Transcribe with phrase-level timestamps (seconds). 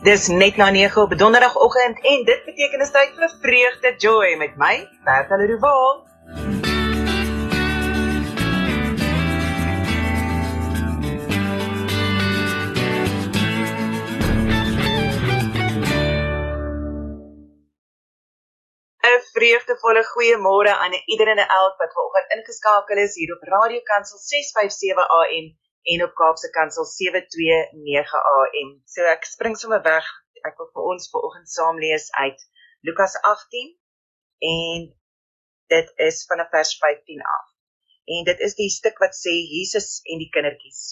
[0.00, 4.56] Dis net na 9 op donderdagoggend en dit beteken is tyd vir vreugde joy met
[4.56, 6.00] my, Bertha Leroux.
[19.04, 24.18] 'n Vreugdevolle goeiemôre aan iedereen en elk wat vanoggend ingeskakel is hier op Radio Kansel
[24.18, 28.70] 657 AM en op Kaapse Kansel 729 AM.
[28.84, 30.06] So ek spring sommer weg.
[30.44, 32.40] Ek wil vir ons vanoggend saam lees uit
[32.88, 33.74] Lukas 18
[34.50, 34.86] en
[35.72, 37.46] dit is vanaf vers 15 af.
[38.16, 40.82] En dit is die stuk wat sê Jesus en die kindertjies.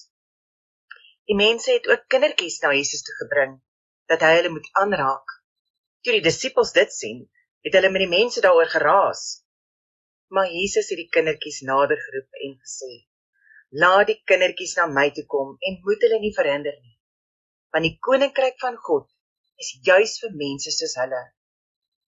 [1.29, 3.59] Die mense het ook kindertjies na Jesus toe gebring
[4.09, 5.35] dat hy hulle moet aanraak.
[6.05, 7.27] Toe die disippels dit sien,
[7.67, 9.25] het hulle met die mense daaroor geraas.
[10.33, 12.93] Maar Jesus het die kindertjies nader geroep en gesê:
[13.77, 16.95] Laat die kindertjies na my toe kom en moet hulle nie verhinder nie.
[17.73, 19.05] Want die koninkryk van God
[19.61, 21.21] is juis vir mense soos hulle.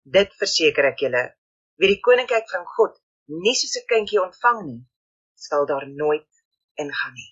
[0.04, 1.22] Dit verseker ek julle,
[1.80, 3.00] wie die koninkryk van God
[3.46, 4.82] nie soos 'n kindjie ontvang nie,
[5.46, 6.28] sal daar nooit
[6.84, 7.32] ingaan nie.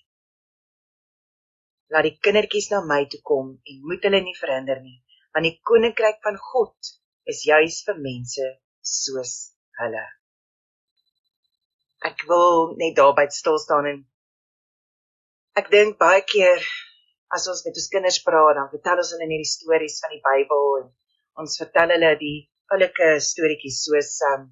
[1.92, 4.98] Laat die kindertjies na my toe kom en moet hulle nie verhinder nie,
[5.34, 6.94] want die koninkryk van God
[7.28, 8.48] is juis vir mense
[8.80, 9.36] soos
[9.82, 10.06] hulle.
[12.08, 14.02] Ek wil net daarby stil staan en
[15.60, 16.62] Ek dink baie keer
[17.36, 20.24] as ons met ons kinders praat, dan vertel ons hulle net die stories van die
[20.24, 20.88] Bybel en
[21.42, 22.38] ons vertel hulle die
[22.74, 24.48] oulike storieetjies soos um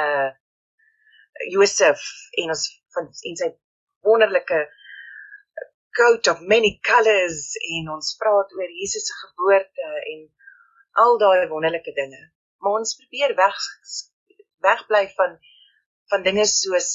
[0.00, 0.26] uh
[1.54, 2.02] Josef
[2.42, 2.64] en ons
[2.96, 3.50] van en sy
[4.08, 4.60] wonderlike
[6.00, 10.26] coat of many colors en ons praat oor Jesus se geboorte en
[11.06, 12.22] al daai wonderlike dinge.
[12.58, 13.64] Maar ons probeer weg
[14.66, 15.38] wegbly van
[16.10, 16.94] van dinge soos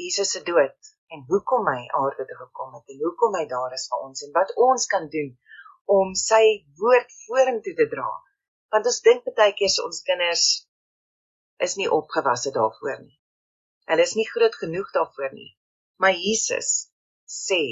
[0.00, 3.86] Jesus se dood en hoekom hy aarde toe gekom het en hoekom hy daar is
[3.90, 5.32] vir ons en wat ons kan doen
[5.98, 6.42] om sy
[6.80, 8.08] woord vorentoe te dra.
[8.74, 10.46] Want ons dink baie keer ons kinders
[11.66, 13.18] is nie opgewasse daarvoor nie.
[13.90, 15.52] Hulle is nie groot genoeg daarvoor nie.
[16.02, 16.72] Maar Jesus
[17.36, 17.62] sê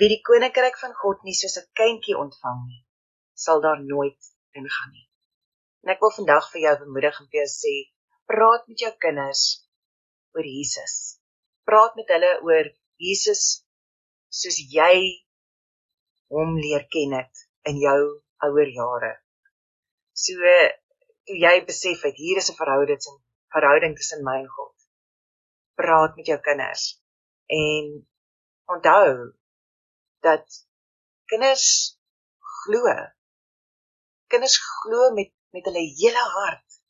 [0.00, 2.82] wie die koninkryk van God nie soos 'n kindjie ontvang nie,
[3.44, 5.08] sal daar nooit ingaan nie.
[5.82, 7.74] En ek wil vandag vir jou bemoedig en vir jou sê,
[8.26, 9.42] praat met jou kinders
[10.34, 11.20] oor Jesus.
[11.68, 12.68] Praat met hulle oor
[13.02, 13.42] Jesus
[14.40, 14.96] soos jy
[16.34, 18.00] hom leer ken het in jou
[18.46, 19.12] ouer jare.
[20.24, 20.52] So
[21.26, 23.18] toe jy besef het hier is 'n verhouding tussen
[23.56, 24.74] verhouding tussen my en God.
[25.80, 26.84] Praat met jou kinders
[27.46, 27.90] en
[28.74, 29.10] onthou
[30.28, 30.46] dat
[31.32, 31.68] kinders
[32.62, 32.94] glo.
[34.30, 36.80] Kinders glo met met hulle hele hart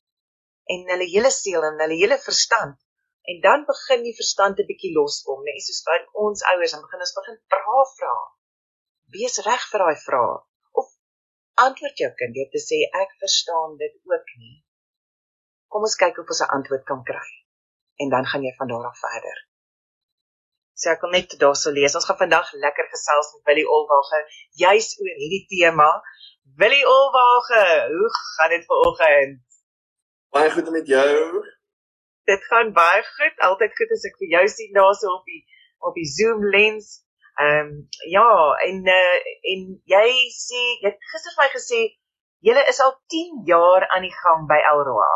[0.74, 2.85] en hulle hele siel en hulle hele verstand
[3.32, 5.40] En dan begin die verstand 'n bietjie loskom?
[5.42, 8.16] Nee, soos by ons ouers, dan begin ons begin vra vra.
[9.16, 10.36] Wees reg vir daai vrae.
[10.82, 10.92] Of
[11.66, 14.54] antwoord jou kind deur te sê ek verstaan dit ook nie.
[15.72, 17.30] Kom ons kyk of ons 'n antwoord kan kry.
[18.02, 19.36] En dan gaan jy van daar af verder.
[20.74, 21.94] So ek wil net daarso lees.
[21.94, 24.22] Ons gaan vandag lekker gesels met Willie Olwage
[24.62, 25.90] juis oor hierdie tema.
[26.62, 27.64] Willie Olwage,
[27.96, 29.44] hoe gaan dit vanoggend?
[30.30, 31.55] Baie goed met jou
[32.30, 33.36] dit gaan baie goed.
[33.48, 35.42] Altyd goed as ek vir jou sien daarso op die
[35.86, 37.02] op die Zoom lens.
[37.42, 37.72] Ehm um,
[38.12, 38.28] ja,
[38.68, 39.16] en uh,
[39.52, 39.64] en
[39.94, 41.80] jy sê jy het gister vir my gesê
[42.46, 45.12] jy is al 10 jaar aan die gang by Elroa.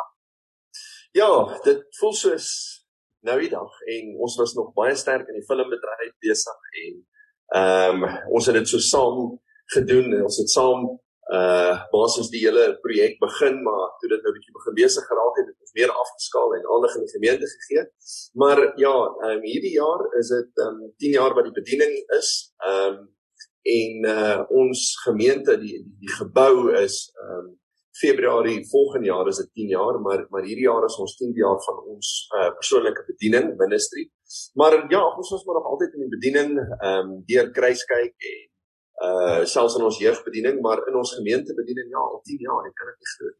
[1.16, 1.30] Ja,
[1.64, 2.48] dit voel soos
[3.26, 6.98] nou die dag en ons was nog baie sterk in die filmbedryf besig en
[7.60, 9.24] ehm um, ons het dit so saam
[9.74, 10.86] gedoen en ons het saam
[11.30, 15.46] uh basies die hele projek begin maar toe dit nou bietjie begin besig geraak het
[15.50, 17.84] het ons meer afgeskaal en aandag in die gemeente gegee.
[18.42, 18.96] Maar ja,
[19.28, 22.32] um hierdie jaar is dit um 10 jaar wat die bediening is.
[22.72, 22.98] Um
[23.78, 26.98] en uh ons gemeente die die, die gebou is
[27.28, 27.56] um
[28.00, 31.58] Februarie volgende jaar is dit 10 jaar, maar maar hierdie jaar is ons 10 jaar
[31.68, 34.08] van ons uh persoonlike bediening ministry.
[34.54, 36.56] Maar ja, ons was maar nog altyd in die bediening
[36.90, 38.49] um deur kruiskyk en
[39.08, 42.90] uh selfs in ons jeugbediening, maar in ons gemeentebediening ja, al 10 jaar, ek kan
[42.92, 43.34] dit nie glo.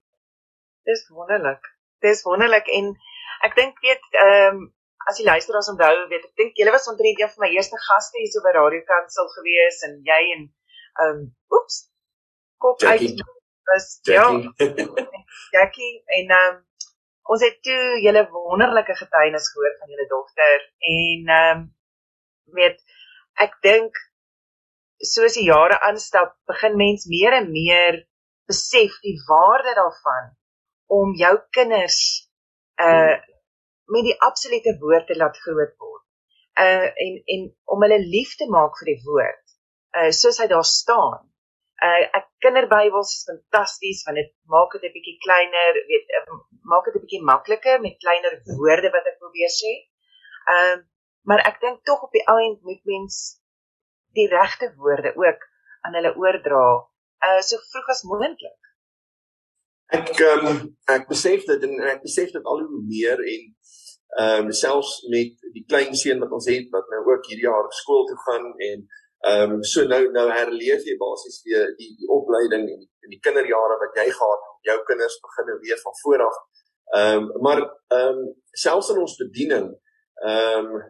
[0.90, 1.72] Dis wonderlik.
[2.06, 2.94] Dis wonderlik en
[3.48, 4.68] ek dink weet ehm um,
[5.08, 7.78] as jy luister as onthou, weet ek dink julle was omtrent een van my eerste
[7.88, 11.22] gaste hier so by Radio Kansel gewees en jy en ehm um,
[11.56, 11.78] oeps
[12.60, 13.12] kop Jackie.
[13.12, 13.22] uit
[13.70, 14.26] was ja.
[15.56, 16.60] Jackie en ehm um,
[17.32, 20.64] ons het toe julle wonderlike getuienis gehoor van julle dogter
[20.94, 21.66] en ehm um,
[22.60, 22.80] weet
[23.44, 24.00] ek dink
[25.00, 28.02] soos die jare aanstap, begin mens meer en meer
[28.50, 30.32] besef die waarde daarvan
[30.90, 32.00] om jou kinders
[32.82, 33.16] uh
[33.90, 36.04] met die absolute woord te laat groot word.
[36.54, 39.56] Uh en en om hulle lief te maak vir die woord
[39.98, 41.24] uh soos hy daar staan.
[41.82, 46.38] Uh ek kinderbybels is fantasties want dit maak dit 'n bietjie kleiner, weet uh,
[46.72, 49.74] maak dit 'n bietjie makliker met kleiner woorde wat ek probeer sê.
[50.54, 50.78] Ehm uh,
[51.28, 53.39] maar ek dink tog op die ou end moet mens
[54.18, 55.46] die regte woorde ook
[55.86, 56.64] aan hulle oordra
[57.28, 58.58] uh so vroeg as moontlik.
[59.98, 60.60] Ek um,
[60.94, 63.48] ek besef dit en ek besef dit al hoe meer en
[64.20, 67.68] ehm um, selfs met die klein seun wat ons het wat nou ook hierdie jaar
[67.80, 68.86] skool toe gaan en
[69.30, 73.20] ehm um, so nou nou herleef jy basies weer die die opleiding en die, die
[73.26, 76.40] kinderjare wat jy gehad het jou kinders begin nou weer van voor af.
[76.96, 77.62] Ehm um, maar
[77.98, 78.32] ehm um,
[78.64, 79.68] selfs in ons bediening
[80.26, 80.80] ehm um,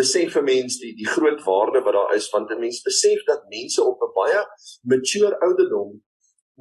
[0.00, 3.48] besef 'n mens die die groot waarde wat daar is want 'n mens besef dat
[3.56, 4.40] mense op 'n baie
[4.82, 5.90] mature ouderdom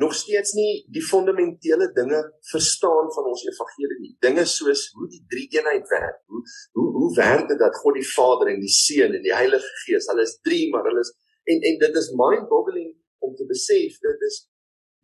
[0.03, 2.19] nog steeds nie die fundamentele dinge
[2.51, 4.15] verstaan van ons evangelie nie.
[4.19, 6.19] Dinge soos hoe die drie eenheid werk.
[6.25, 6.41] Hoe
[6.71, 10.09] hoe hoe werk dit dat God die Vader en die Seun en die Heilige Gees,
[10.11, 11.13] hulle is drie, maar hulle is
[11.51, 12.91] en en dit is mind-boggling
[13.25, 14.37] om te besef dit is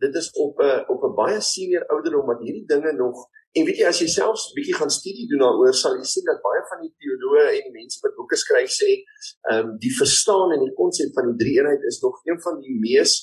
[0.03, 3.81] dit is op 'n op 'n baie senior ouderdom wat hierdie dinge nog en weet
[3.81, 6.85] jy as jy selfs bietjie gaan studie doen daaroor sal jy sien dat baie van
[6.85, 10.77] die teoloë en die mense wat boeke skryf sê ehm um, die verstaan en die
[10.79, 13.19] konsep van die drie eenheid is nog een van die mees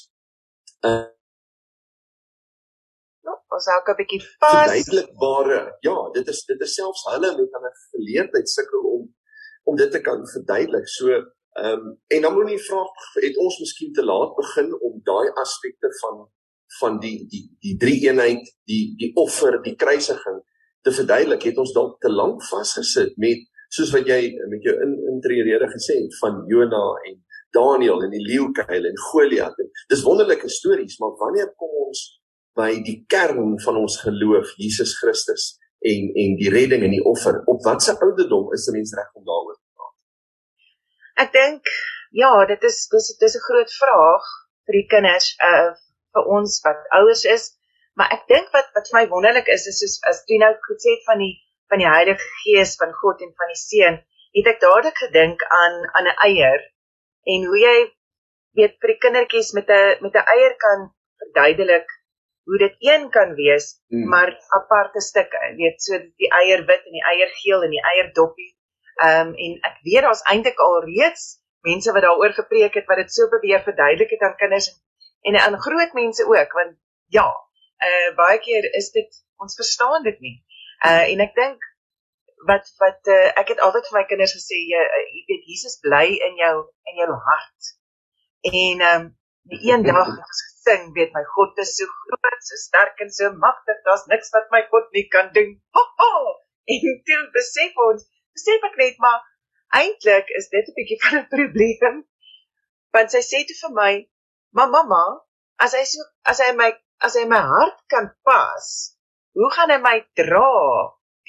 [0.87, 1.09] uh,
[3.57, 4.53] ons hou 'n bietjie vas.
[4.55, 5.61] Verduidelikbare.
[5.89, 9.03] Ja, dit is dit is selfs hulle met hulle geleerdheid sukkel om
[9.69, 10.89] om dit te kan verduidelik.
[10.89, 12.83] So ehm um, en dan moet jy vra
[13.27, 16.29] het ons miskien te laat begin om daai aspekte van
[16.81, 20.41] van die die die drie eenheid, die die offer, die kruisiging
[20.83, 21.43] te verduidelik.
[21.43, 26.01] Het ons dalk te lank vasgesit met soos wat jy met jou in intrede gesê
[26.03, 27.21] het van Jona en
[27.55, 29.57] Daniel en die leeukuil en Goliat.
[29.91, 32.03] Dis wonderlike stories, maar wanneer kom ons
[32.59, 35.55] by die kern van ons geloof Jesus Christus
[35.87, 39.25] en en die redding en die offer op watter ouderdom is 'n mens reg om
[39.25, 39.97] daaroor te praat?
[41.25, 41.63] Ek dink
[42.11, 44.27] ja, dit is dis dis 'n groot vraag
[44.67, 45.71] vir die kinders uh
[46.15, 47.45] vir ons wat ouers is,
[47.99, 50.97] maar ek dink wat wat vir my wonderlik is is soos as jy nou gesê
[50.97, 51.35] het van die
[51.71, 53.97] van die Heilige Gees van God en van die Seun,
[54.39, 56.61] het ek dadelik gedink aan aan 'n eier
[57.35, 57.79] en hoe jy
[58.59, 60.91] weet vir die kindertjies met 'n met 'n eier kan
[61.23, 61.89] verduidelik
[62.51, 64.09] hoe dit een kan wees, hmm.
[64.09, 68.09] maar aparte stukke, weet so die eier wit en die eier geel en die eier
[68.15, 68.51] doppie.
[69.05, 73.01] Ehm um, en ek weet daar's eintlik al reeds mense wat daaroor gepreek het wat
[73.03, 74.77] dit so beweeg verduidelik het aan kinders en
[75.29, 76.77] en aan groot mense ook want
[77.17, 77.29] ja,
[77.89, 80.37] uh baie keer is dit ons verstaan dit nie.
[80.87, 81.71] Uh en ek dink
[82.49, 85.81] wat wat uh, ek het altyd vir my kinders gesê jy uh, jy weet Jesus
[85.85, 86.55] bly in jou
[86.93, 87.73] in jou hart.
[88.51, 89.09] En um,
[89.53, 93.11] die een dag het ons sing, weet my God is so groot, so sterk en
[93.17, 95.57] so magtig, daar's niks wat my God nie kan doen.
[95.77, 96.13] Ha ha.
[96.71, 98.07] En toe besef ons,
[98.37, 99.21] besef ek net maar
[99.81, 102.01] eintlik is dit 'n bietjie van 'n probleem.
[102.97, 103.93] Want sy sê toe vir my,
[104.53, 105.05] "Ma mamma,
[105.59, 106.71] as hy so as hy my
[107.07, 108.65] as hy my hart kan pas,
[109.35, 110.55] hoe gaan hy my dra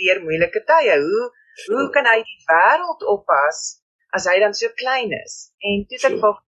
[0.01, 0.95] deur moeilike tye?
[1.05, 1.25] Hoe
[1.67, 3.59] hoe kan hy die wêreld oppas
[4.15, 6.39] as hy dan so klein is?" En toe het ek vir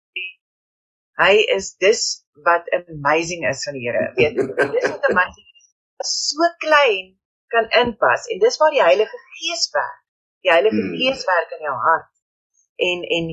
[1.21, 2.03] hy is dis
[2.45, 4.05] wat amazing is van die Here.
[4.17, 4.39] Weet,
[4.73, 5.67] dis wat amazing is.
[6.09, 7.13] So klein
[7.53, 9.99] kan inpas en dis waar die Heilige Gees werk.
[10.43, 10.95] Die Heilige hmm.
[10.97, 12.09] Gees werk in jou hart.
[12.89, 13.29] En en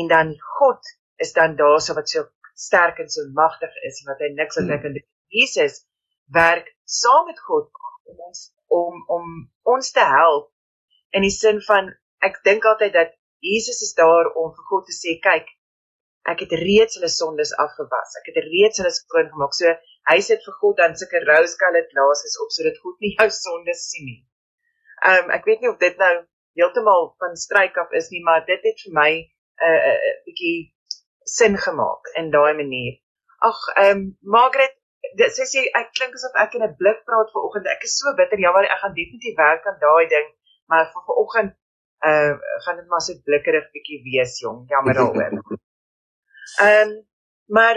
[0.00, 4.22] en dan God is dan daar so wat so sterk en so magtig is wat
[4.22, 5.06] hy niks wat hy kan doen.
[5.28, 5.82] Jesus
[6.32, 7.70] werk saam met God
[8.10, 8.46] om ons
[8.80, 9.26] om om
[9.74, 10.50] ons te help
[11.16, 11.92] in die sin van
[12.24, 15.50] ek dink altyd dat Jesus is daar om vir God te sê kyk
[16.32, 18.14] ek het reeds hulle sondes afgewas.
[18.20, 19.56] Ek het reeds hulle skoon gemaak.
[19.56, 19.72] So
[20.10, 23.84] hy sit vir God dan sulke rose colored glasses op sodat God nie jou sondes
[23.90, 24.20] sien nie.
[25.04, 26.14] Um, ek weet nie of dit nou
[26.56, 30.56] heeltemal van stryk af is nie, maar dit het vir my 'n uh, uh, bietjie
[31.24, 33.00] sin gemaak in daai manier.
[33.48, 34.02] Ag, ehm um,
[34.36, 34.74] Margaret,
[35.20, 37.66] dit sê sy ek klink asof ek in 'n blik praat vanoggend.
[37.74, 38.64] Ek is so bitter jammer.
[38.64, 40.28] Ek gaan definitief werk aan daai ding,
[40.68, 41.52] maar vir vanoggend
[42.10, 42.32] uh
[42.64, 44.64] gaan dit maar so blikkerig bietjie wees, jong.
[44.68, 45.32] Jammer daaroor.
[46.64, 46.90] Ehm um,
[47.56, 47.76] maar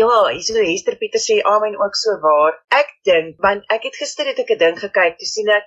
[0.00, 2.54] ja, hierso Hester Pieter sê amen ook so waar.
[2.82, 5.66] Ek dink want ek het gister het ek 'n ding gekyk, toe sien ek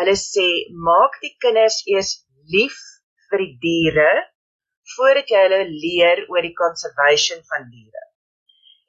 [0.00, 0.48] hulle sê
[0.88, 2.12] maak die kinders eers
[2.54, 2.78] lief
[3.30, 4.10] vir die diere
[4.96, 8.04] voordat jy hulle leer oor die conservation van diere.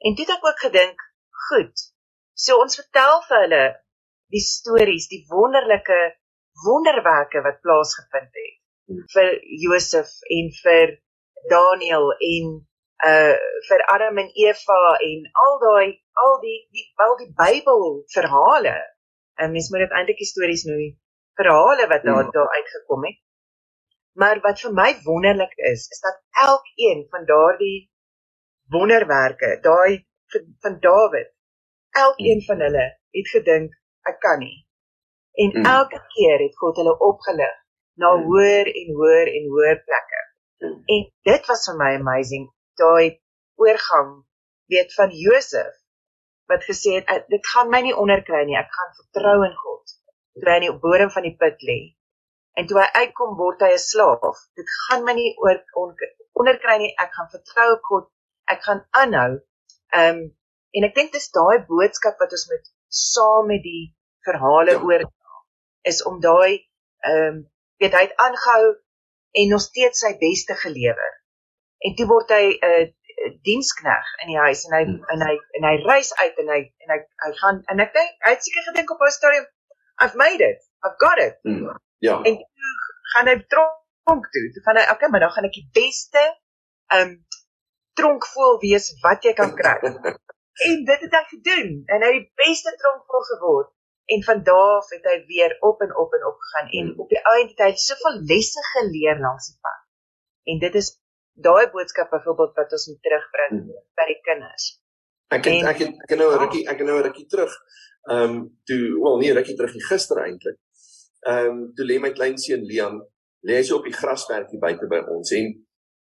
[0.06, 1.02] En toe het ek ook gedink,
[1.50, 1.86] goed.
[2.34, 3.64] So ons vertel vir hulle
[4.32, 6.00] die stories, die wonderlike
[6.64, 8.56] wonderwerke wat plaasgevind het
[9.14, 10.96] vir Josef en vir
[11.52, 12.50] Daniel en
[13.10, 13.36] uh
[13.68, 15.86] vir Adam en Eva en al daai
[16.24, 18.76] al die die al die Bybel verhale.
[19.40, 20.90] En mens moet dit eintlik stories noem,
[21.40, 22.30] verhale wat daar ja.
[22.34, 23.20] daar uitgekom het.
[24.18, 27.90] Maar wat vir my wonderlik is, is dat elkeen van daardie
[28.70, 30.06] wonderwerke, daai
[30.60, 31.30] van Dawid.
[31.90, 33.74] Elkeen van hulle het gedink
[34.06, 34.66] ek kan nie.
[35.32, 35.64] En mm.
[35.64, 37.56] elke keer het God hulle opgelig
[37.94, 38.24] na mm.
[38.24, 40.22] hoër en hoër en hoër plekke.
[40.58, 40.82] Mm.
[40.86, 42.46] En dit was vir my amazing,
[42.78, 43.20] daai
[43.54, 44.10] oorgang
[44.70, 45.76] weet van Josef
[46.50, 49.96] wat gesê het dit gaan my nie onderkry nie, ek gaan vertrou in God.
[50.38, 51.78] Toe hy in die bodem van die put lê.
[52.60, 54.40] En toe hy uitkom word hy 'n slaaf.
[54.60, 55.62] Dit gaan my nie oor
[56.40, 58.10] onderkry nie, ek gaan vertrou op God.
[58.54, 59.30] Ek gaan aanhou.
[60.00, 60.20] Ehm um,
[60.78, 62.68] en ek dink dis daai boodskap wat ons met
[63.04, 63.86] saam met die
[64.26, 64.82] verhale ja.
[64.90, 65.06] oor
[65.92, 66.60] is om daai
[67.08, 67.42] ehm um,
[67.82, 68.64] weet hy het aangehou
[69.40, 71.12] en nog steeds sy beste gelewer.
[71.88, 72.88] En toe word hy 'n uh,
[73.48, 75.04] dienskneg in die huis en hy hmm.
[75.14, 78.26] en hy en hy reis uit en hy en hy hy gaan en ek dink
[78.26, 79.48] hy het seker gedink op 'n stadium
[80.02, 80.60] I've made it.
[80.84, 81.40] I've got it.
[81.44, 81.76] Hmm.
[82.00, 82.16] Ja.
[82.24, 82.74] En toe
[83.12, 84.46] gaan hy tronk toe.
[84.54, 86.22] Toe gaan hy okay, maar dan gaan ek die beste
[86.96, 87.18] um
[87.98, 89.76] tronkvoel wees wat jy kan kry.
[90.68, 93.70] en dit het hy gedoen en hy het die beste tronkvoel geword.
[94.10, 97.02] En van daar af het hy weer op en op en op gegaan en hmm.
[97.04, 99.84] op die einde het hy soveel lesse geleer langs die pad.
[100.50, 100.88] En dit is
[101.46, 103.84] daai boodskap byvoorbeeld wat ons moet terugbring hmm.
[104.00, 104.72] by die kinders.
[105.30, 107.28] Ek het, en, ek het, ek het nou 'n rukkie ek het nou 'n rukkie
[107.30, 107.54] terug.
[108.10, 110.58] Ehm um, toe wel nee, rukkie terug die gister eintlik.
[111.28, 113.00] Ehm um, toe lê my klein seun Leon
[113.44, 115.52] lê hy op die grasperkie buite by ons en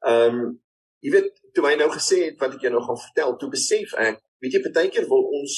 [0.09, 0.59] ehm um,
[1.05, 3.93] jy weet toe hy nou gesê het wat ek jou nou gaan vertel, toe besef
[3.99, 5.57] ek, weet jy partykeer wil ons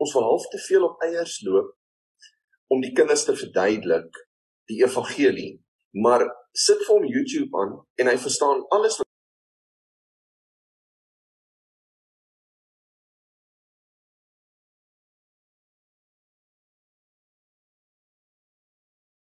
[0.00, 1.74] ons wil half te veel op eiers loop
[2.72, 4.22] om die kinders te verduidelik
[4.70, 5.58] die evangelie,
[6.04, 6.24] maar
[6.56, 8.96] sit vir hom YouTube aan en hy verstaan alles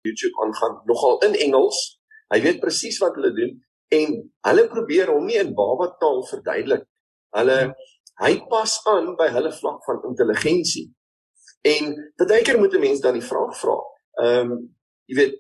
[0.04, 1.80] YouTube aangaan nogal in Engels.
[2.34, 3.54] Hy weet presies wat hulle doen
[3.94, 4.16] en
[4.48, 6.86] hulle probeer hom nie in baba taal verduidelik.
[7.38, 7.58] Hulle
[8.22, 10.88] hy pas aan by hulle vlak van intelligensie.
[11.66, 13.78] En baie keer moet 'n mens dan die vraag vra.
[14.24, 14.60] Ehm um,
[15.06, 15.36] jy weet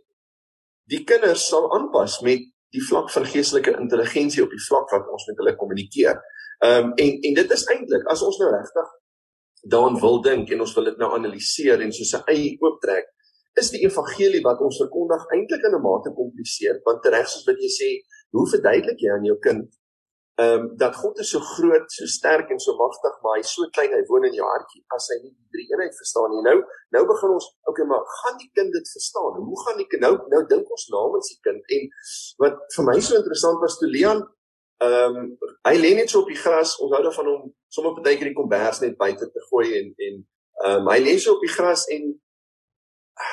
[0.91, 2.41] die kinders sal aanpas met
[2.73, 6.21] die vlak van geestelike intelligensie op die vlak wat ons met hulle kommunikeer.
[6.65, 8.89] Ehm um, en en dit is eintlik as ons nou regtig
[9.63, 13.07] daaraan wil dink en ons wil dit nou analiseer en so 'n eie ooptrek
[13.61, 17.59] is die evangelie wat ons verkondig eintlik in 'n mate kompliseer want reg soos wat
[17.65, 17.89] jy sê
[18.35, 19.69] hoe verduidelik jy aan jou kind
[20.35, 23.67] ehm um, dat God is so groot, so sterk en so magtig maar hy's so
[23.75, 26.41] klein hy woon in jou hartjie as hy nie die drie eenheid verstaan nie?
[26.47, 26.55] Nou
[26.95, 29.37] nou begin ons okay maar gaan die kind dit verstaan?
[29.49, 31.85] Hoe gaan die kind nou nou dink ons namens die kind en
[32.41, 34.25] wat vir my so interessant was toe Leon
[34.87, 35.29] ehm um,
[35.69, 37.45] hy lê net so op die gras ons hou daarvan om
[37.77, 41.37] sommer partykeer die kombers net buite te gooi en en ehm um, hy lê so
[41.37, 42.09] op die gras en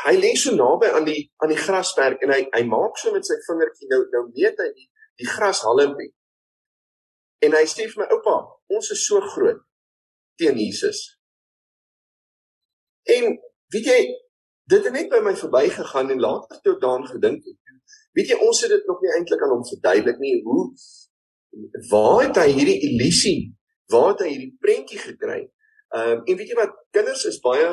[0.04, 3.26] hy lê so naby aan die aan die grasperk en hy hy maak so met
[3.26, 4.88] sy vingertjie nou nou meet hy die
[5.20, 6.12] die grashalmpie.
[7.44, 8.36] En hy sê vir my oupa,
[8.72, 9.60] ons is so groot
[10.40, 11.00] teen Jesus.
[13.08, 13.32] En
[13.72, 13.98] weet jy,
[14.72, 17.58] dit het net by my verbygegaan en later toe ek daaraan gedink het.
[18.16, 20.64] Weet jy, ons het dit nog nie eintlik aan hom verduidelik nie hoe
[21.90, 23.50] waar het hy hierdie illusie,
[23.90, 25.40] waar het hy hierdie prentjie gekry?
[25.90, 27.70] Ehm um, en weet jy wat, kinders is baie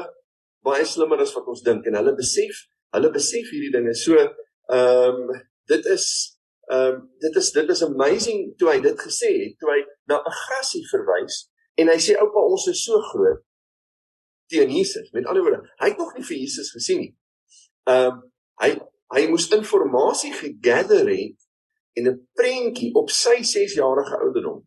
[0.67, 2.63] baie slimmer as wat ons dink en hulle besef,
[2.95, 3.93] hulle besef hierdie dinge.
[3.97, 4.19] So,
[4.73, 5.37] ehm um,
[5.71, 6.07] dit is
[6.71, 9.81] ehm um, dit is dit is amazing toe hy dit gesê het, toe hy
[10.11, 11.45] na 'n grasie verwys
[11.79, 13.43] en hy sê oupa ons is so groot
[14.47, 15.11] teen Jesus.
[15.11, 17.13] Met ander woorde, hy het nog nie vir Jesus gesien nie.
[17.87, 18.23] Ehm um,
[18.63, 18.71] hy
[19.15, 21.39] hy moes inligting gegather het
[21.95, 24.65] en 'n prentjie op sy 6-jarige ouderdom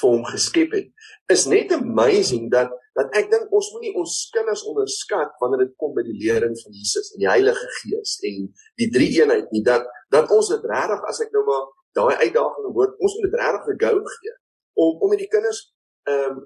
[0.00, 0.88] vir hom geskep het.
[1.28, 5.92] Is net amazing dat dat ek dink ons moenie ons kinders onderskat wanneer dit kom
[5.96, 8.48] by die lering van Jesus en die Heilige Gees en
[8.80, 9.84] die drie eenheid nie dat
[10.14, 11.66] dat ons dit regtig as ek nou maar
[11.98, 14.34] daai uitdaging hoor ons moet dit regtig 'n go gee
[14.84, 15.60] om om met die kinders
[16.08, 16.44] ehm um,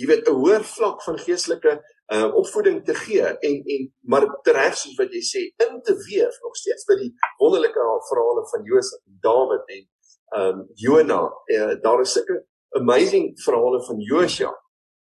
[0.00, 1.72] jy weet 'n hoër vlak van geestelike
[2.14, 6.34] uh, opvoeding te gee en en maar reg soos wat jy sê in te weef
[6.44, 9.84] nog steeds by die wonderlike verhale van Josef en Dawid en
[10.28, 11.22] ehm um, Jona.
[11.56, 12.44] Uh, daar is sulke
[12.76, 14.52] amazing verhale van Josua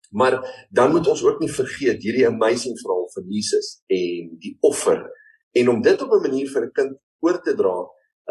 [0.10, 0.40] Maar
[0.70, 5.04] dan moet ons ook nie vergeet hierdie amazing verhaal van Jesus en die offer
[5.52, 7.78] en om dit op 'n manier vir 'n kind oor te dra.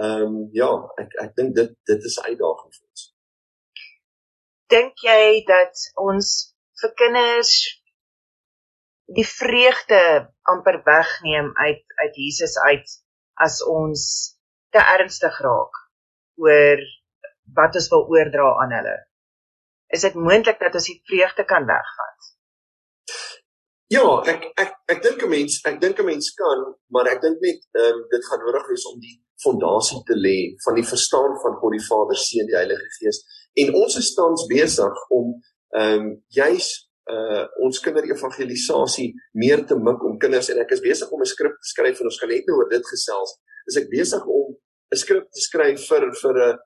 [0.02, 0.70] Ehm um, ja,
[1.02, 3.14] ek ek dink dit dit is 'n uitdaging vir ons.
[4.68, 7.54] Dink jy dat ons vir kinders
[9.06, 10.02] die vreugde
[10.42, 12.88] amper wegneem uit uit Jesus uit
[13.34, 14.36] as ons
[14.70, 15.74] te ernstig raak
[16.36, 16.78] oor
[17.54, 19.07] wat ons wil oordra aan hulle?
[19.94, 22.20] Is dit moontlik dat ons die vreugde kan wegvat?
[23.88, 26.60] Ja, ek ek ek dink 'n mens, ek dink 'n mens kan,
[26.92, 30.38] maar ek dink net ehm um, dit gaan nodig wees om die fondasie te lê
[30.64, 33.22] van die verstaan van God die Vader, Seun, die Heilige Gees
[33.58, 35.32] En ons is tans besig om
[35.78, 36.68] ehm um, juis
[37.12, 39.08] uh ons kinderevangelisasie
[39.42, 42.10] meer te mik om kinders en ek is besig om 'n skrif te skryf en
[42.10, 43.34] ons gaan net nou oor dit gesels.
[43.70, 44.54] Is ek besig om
[44.92, 46.58] 'n skrif te skryf vir vir 'n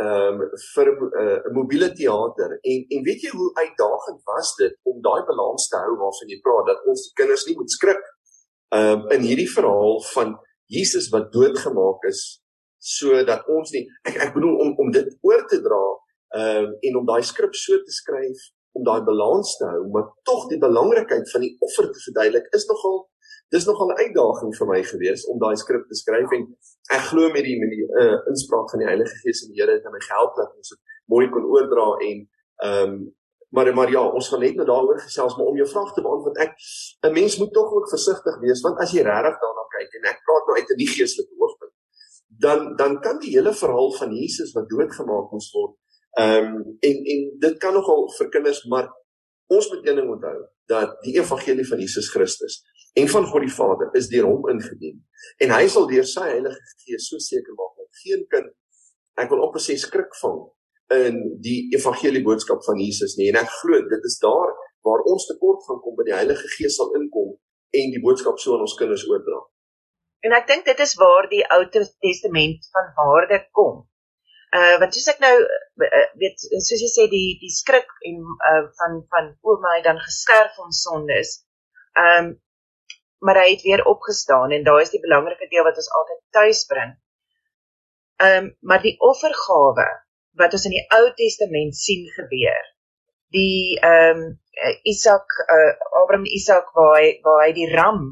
[0.00, 4.74] ehm um, vir 'n uh, mobiele teater en en weet jy hoe uitdagend was dit
[4.90, 8.04] om daai balans te hou waarvan jy praat dat ons die kinders nie moet skrik
[8.76, 10.38] ehm um, in hierdie verhaal van
[10.76, 12.22] Jesus wat doodgemaak is
[12.78, 15.84] sodat ons nie ek ek bedoel om om dit oor te dra
[16.40, 20.10] ehm um, en om daai skrif so te skryf om daai balans te hou, maar
[20.28, 23.00] tog die belangrikheid van die offer te verduidelik is nogal
[23.54, 26.44] dis nogal 'n uitdaging vir my gewees om daai skrif te skryf en
[26.96, 29.72] ek glo met die met die uh, inspraak van die Heilige Gees en die Here
[29.78, 30.80] het my gehelp dat ons dit
[31.14, 32.28] mooi kon oordra en
[32.66, 33.00] ehm um,
[33.50, 36.38] maar maar ja, ons gaan net nou daaroor gesels maar om jou vraag te beantwoord
[36.38, 36.52] ek
[37.08, 40.22] 'n mens moet tog ook versigtig wees want as jy regtig daarna kyk en ek
[40.26, 41.74] praat nou uit 'n geestelike oogpunt
[42.44, 45.74] dan dan kan die hele verhaal van Jesus wat doodgemaak moes word
[46.10, 48.88] Ehm um, en en dit kan nogal vir kinders, maar
[49.46, 52.56] ons moet een ding onthou dat die evangelie van Jesus Christus
[52.94, 54.96] en van God die Vader is deur hom ingedien.
[55.44, 58.50] En hy sal deur sy Heilige Gees so seker maak dat geen kind
[59.20, 60.40] ek wil op sê skrik vang
[60.96, 63.28] in die evangelie boodskap van Jesus nie.
[63.30, 64.54] En ek glo dit is daar
[64.86, 67.36] waar ons tekort gaan kom by die Heilige Gees sal inkom
[67.76, 69.42] en die boodskap so aan ons kinders oordra.
[70.26, 73.86] En ek dink dit is waar die Ou Testament van waarde kom.
[74.56, 78.18] Uh want soos ek nou uh, weet soos jy sê die die skrik en
[78.50, 81.38] uh van van o my dan gesterf om sondes.
[81.94, 82.34] Um
[83.20, 86.62] maar hy het weer opgestaan en daai is die belangrike deel wat ons altyd tuis
[86.70, 86.94] bring.
[88.28, 89.88] Um maar die offergawe
[90.40, 92.70] wat ons in die Ou Testament sien gebeur.
[93.36, 94.24] Die um
[94.88, 95.72] Isak uh
[96.02, 98.02] Abraham Isak waar hy waar hy die ram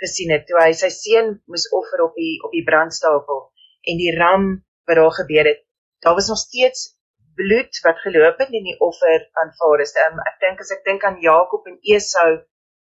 [0.00, 3.42] gesien het toe hy sy seun moes offer op die op die brandstapel
[3.90, 4.46] en die ram
[4.88, 5.64] wat daar gebeur het
[6.04, 6.96] daar was nog steeds
[7.40, 9.92] bloed wat geloop het in die offer aanvaar is.
[10.06, 12.30] Um, ek dink as ek dink aan Jakob en Esau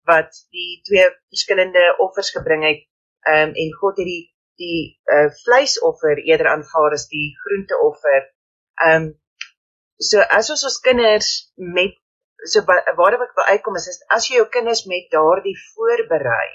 [0.09, 2.83] wat die twee verskillende offers gebring het,
[3.29, 4.25] um, en God het die
[4.59, 8.29] die uh, vleisoffer eerder aanvaar as die groenteoffer.
[8.83, 9.09] Ehm um,
[10.09, 11.29] so as ons ons kinders
[11.77, 11.95] met
[12.47, 16.47] so waar ek wil uitkom is, is as jy jou kinders met daardie voorberei.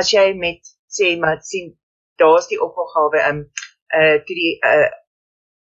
[0.00, 1.72] As jy met sê maar sien
[2.22, 3.44] daar's die opgawe in um,
[3.98, 4.90] uh toe die uh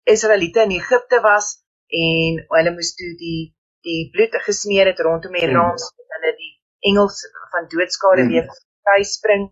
[0.06, 1.56] Israeliete in Egipte was
[1.90, 3.52] en hulle moes toe die
[3.86, 5.56] die bloed gesmeer het rondom die mm.
[5.56, 6.05] raams die
[6.90, 7.22] engels
[7.52, 8.32] van doodskade mm.
[8.32, 8.46] weer
[8.86, 9.48] vryspring.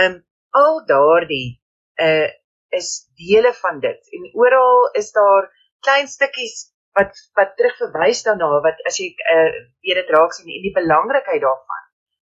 [0.00, 0.22] Um
[0.62, 1.60] al daardie
[2.02, 2.30] uh
[2.74, 5.50] is dele van dit en oral is daar
[5.86, 6.56] klein stukkies
[6.98, 9.50] wat wat terugverwys daarna wat as jy uh
[9.86, 11.82] weet dit raak sien en die belangrikheid daarvan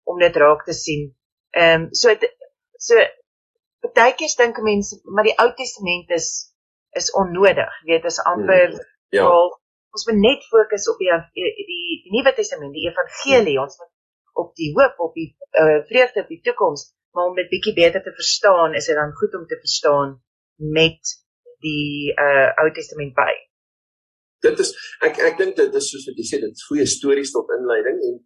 [0.06, 1.08] om dit raak te sien.
[1.52, 2.13] Ehm um, so
[2.88, 3.06] so
[3.86, 6.30] partykeers dink mense maar die Ou Testament is
[6.95, 7.71] is onnodig.
[7.84, 8.84] Jy weet, is amper mm,
[9.17, 9.26] ja.
[9.28, 9.52] Al,
[9.95, 13.65] ons moet net fokus op die die, die, die Nuwe Testament, die evangelie, mm.
[13.65, 13.91] ons moet
[14.41, 15.30] op die hoop, op die
[15.62, 19.13] uh, vreugde op die toekoms, maar om dit bietjie beter te verstaan, is dit dan
[19.19, 20.15] goed om te verstaan
[20.78, 21.15] met
[21.63, 23.34] die uh Ou Testament by.
[24.45, 24.71] Dit is
[25.08, 28.02] ek ek dink dit is soos wat jy sê, dit is goeie stories tot inleiding
[28.12, 28.24] en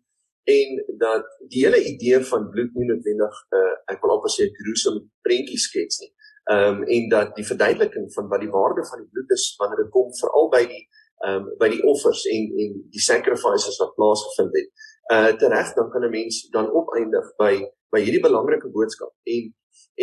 [0.49, 4.57] en dat die hele idee van bloed nie noodwendig uh ek wil amper sê 'n
[4.61, 6.13] gruesome prentjie skets nie
[6.49, 9.83] ehm um, en dat die verduideliking van wat die waarde van die bloed is wanneer
[9.83, 10.85] dit kom veral by die
[11.27, 14.69] ehm um, by die offers en en die sacrifices wat plaasgevind het.
[15.09, 17.53] Uh tereg dan kan 'n mens dan opeindig by
[17.93, 19.13] by hierdie belangrike boodskap.
[19.23, 19.53] En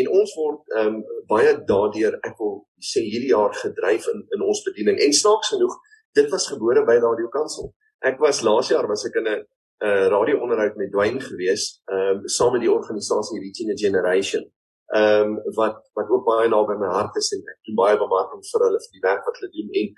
[0.00, 2.56] en ons word ehm um, baie daardeur ek wil
[2.92, 4.98] sê hierdie jaar gedryf in in ons bediening.
[4.98, 5.76] En snaaks genoeg
[6.18, 7.72] dit was gebore by Radio Kansel.
[8.10, 9.46] Ek was laas jaar was ek in 'n
[9.86, 14.44] uh, radio onderhoud met Dwayne gewees ehm um, saam met die organisasie Reaching a Generation.
[14.94, 18.42] Ehm um, wat wat ook baie naby my hart is en ek doen baie bemarking
[18.50, 19.68] vir hulle vir die werk wat hulle doen.
[19.80, 19.88] En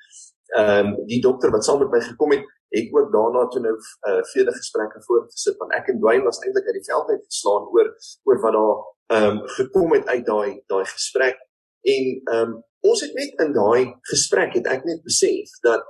[0.61, 3.75] ehm um, die dokter wat saam met my gekom het het ook daarna toe nou
[3.77, 7.69] uh, vele gesprekke voortgesit want ek en Dwayne was eintlik uit die veld uit geslaan
[7.75, 7.93] oor
[8.29, 8.79] oor wat daar
[9.17, 11.39] ehm um, gekom het uit daai daai gesprek.
[11.81, 15.87] En ehm um, ons het net in daai gesprek het ek net besef dat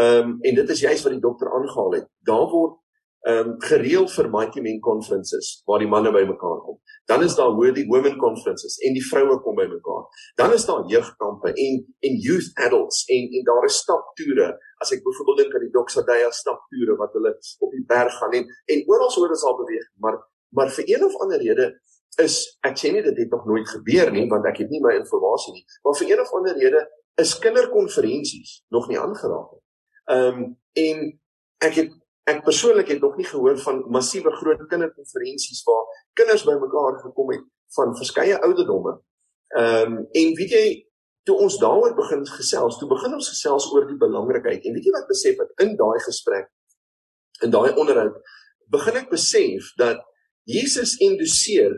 [0.00, 2.80] ehm um, en dit is juist wat die dokter aangehaal het daar word
[3.30, 6.78] um, gereël vir mighty men conferences waar die manne bymekaar kom.
[7.10, 10.06] Dan is daar worthy women conferences en die vroue kom bymekaar.
[10.40, 14.52] Dan is daar jeugkampe en en youth adults en en daar is staptoere.
[14.82, 18.48] As ek byvoorbeeld dink aan die Doxadaya staptoere wat hulle op die berg gaan en
[18.74, 20.22] en oral oor is al beweeg, maar
[20.56, 21.72] maar vir een of ander rede
[22.22, 24.94] is ek sê nie dit het nog nooit gebeur nie want ek het nie my
[24.96, 26.86] inligting nie, maar vir een of ander rede
[27.20, 29.62] is kinderkonferensies nog nie aangeraak nie.
[30.14, 30.98] Ehm um, en
[31.64, 31.92] ek het
[32.30, 35.86] ek persoonlik het nog nie gehoor van massiewe groot kinderkonferensies waar
[36.18, 37.44] kinders bymekaar gekom het
[37.76, 38.98] van verskeie ouderdomme.
[39.56, 40.66] Ehm um, en weet jy
[41.26, 44.64] toe ons daaroor begin gesels, toe begin ons gesels oor die belangrikheid.
[44.64, 46.50] En weet jy wat besef ek in daai gesprek
[47.44, 48.16] in daai onderhoud
[48.72, 50.02] begin ek besef dat
[50.46, 51.74] Jesus induseer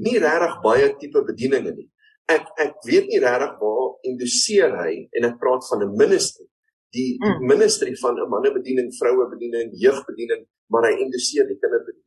[0.00, 1.88] nie regtig baie tipe bedieninge nie.
[2.32, 6.44] Ek ek weet nie regtig waar induseer hy en ek praat van 'n ministry.
[6.94, 7.46] Die, die mm.
[7.46, 12.04] ministry van 'n mannebediening, vroue-bediening, jeugbediening, maar hy induseer die kinderbediening.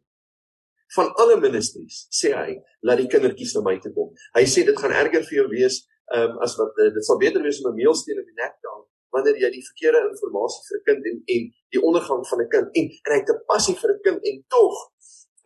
[0.96, 4.10] Van alle ministries sê hy, laat die kindertjies na my toe kom.
[4.34, 7.20] Hy sê dit gaan erger vir jou wees ehm um, as wat uh, dit sal
[7.22, 10.32] beter wees om 'n meelsteen in die nek te hang wanneer jy die verkeerde inligting
[10.70, 11.44] vir 'n kind en en
[11.76, 14.38] die ondergang van 'n kind en en hy het 'n passie vir 'n kind en
[14.56, 14.76] tog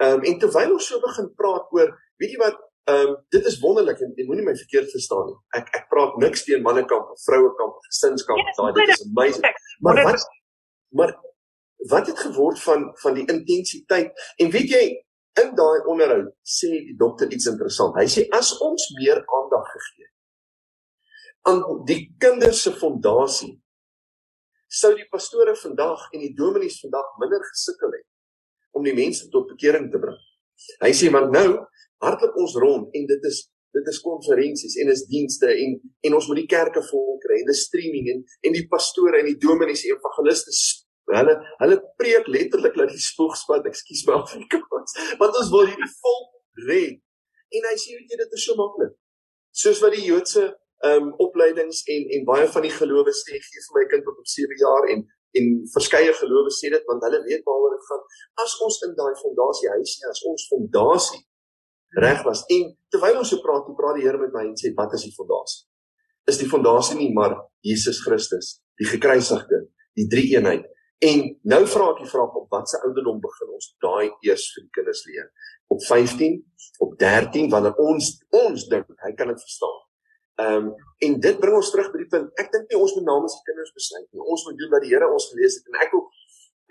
[0.04, 2.58] ehm um, en terwyl ons so begin praat oor weet jy wat
[2.92, 5.38] ehm um, dit is wonderlik en, en moenie my verkeerd verstaan nie.
[5.60, 9.62] Ek ek praat niks teen mannekamp of vrouekamp of gesinskamp ja, daai dit is amazing.
[9.80, 10.28] Maar wat
[11.00, 11.14] maar
[11.94, 14.26] wat het geword van van die intensiteit?
[14.38, 14.84] En weet jy
[15.44, 17.96] in daai onderhoud sê die dokter iets interessant.
[17.98, 20.12] Hy sê as ons meer aandag gegee
[21.44, 23.54] aan die kinders se fondasie
[24.74, 28.08] sou die pastore vandag en die dominees vandag minder gesukkel het
[28.74, 30.22] om die mense tot bekering te bring.
[30.84, 31.50] Hy sê want nou
[32.04, 36.28] hardloop ons rond en dit is dit is konferensies en is dienste en en ons
[36.30, 39.86] moet die kerke vol kry en die streaming en en die pastore en die dominees
[39.88, 40.54] en evangeliste
[41.12, 46.68] hulle hulle preek letterlik dat die spoegspat, ekskuus my Afrikaans, want ons wil hierdie volk
[46.70, 47.00] red.
[47.54, 48.94] En hy sê weet jy dit is so maklik.
[49.54, 50.48] Soos wat die Joodse
[50.88, 54.32] um, opleidings en en baie van die gelowe sê gee vir my kind wat op
[54.36, 55.06] 7 jaar en
[55.40, 58.04] en verskeie gelowe sê dit want hulle weet waaroor dit gaan.
[58.44, 61.22] As ons in daai fondasie huis sê as ons fondasie
[62.04, 64.94] reg was en terwyl ons so praat, praat die Here met my en sê wat
[64.98, 65.66] is die fondasie?
[66.30, 69.66] Is die fondasie nie maar Jesus Christus, die gekruisigde,
[70.00, 70.66] die drie eenheid.
[71.04, 75.04] En nou vra ek die vraag op watse ouderdom begin ons daai eers vir kinders
[75.10, 75.28] leer?
[75.74, 76.38] Op 15,
[76.86, 79.82] op 13 wanneer ons ons dink hy kan dit verstaan.
[80.36, 82.30] Ehm um, en dit bring ons terug by die punt.
[82.42, 84.22] Ek dink nie ons moet namens die kinders besluit nie.
[84.34, 86.08] Ons moet doen wat die Here ons gelees het en ek ook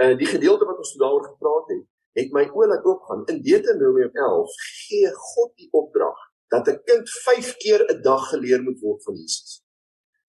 [0.03, 1.83] uh, die gedeelte wat ons daaroor gepraat het,
[2.19, 3.23] het my oë laat oopgaan.
[3.31, 8.65] In Deuteronomium 11 gee God die opdrag dat 'n kind 5 keer 'n dag geleer
[8.67, 9.61] moet word van Jesus.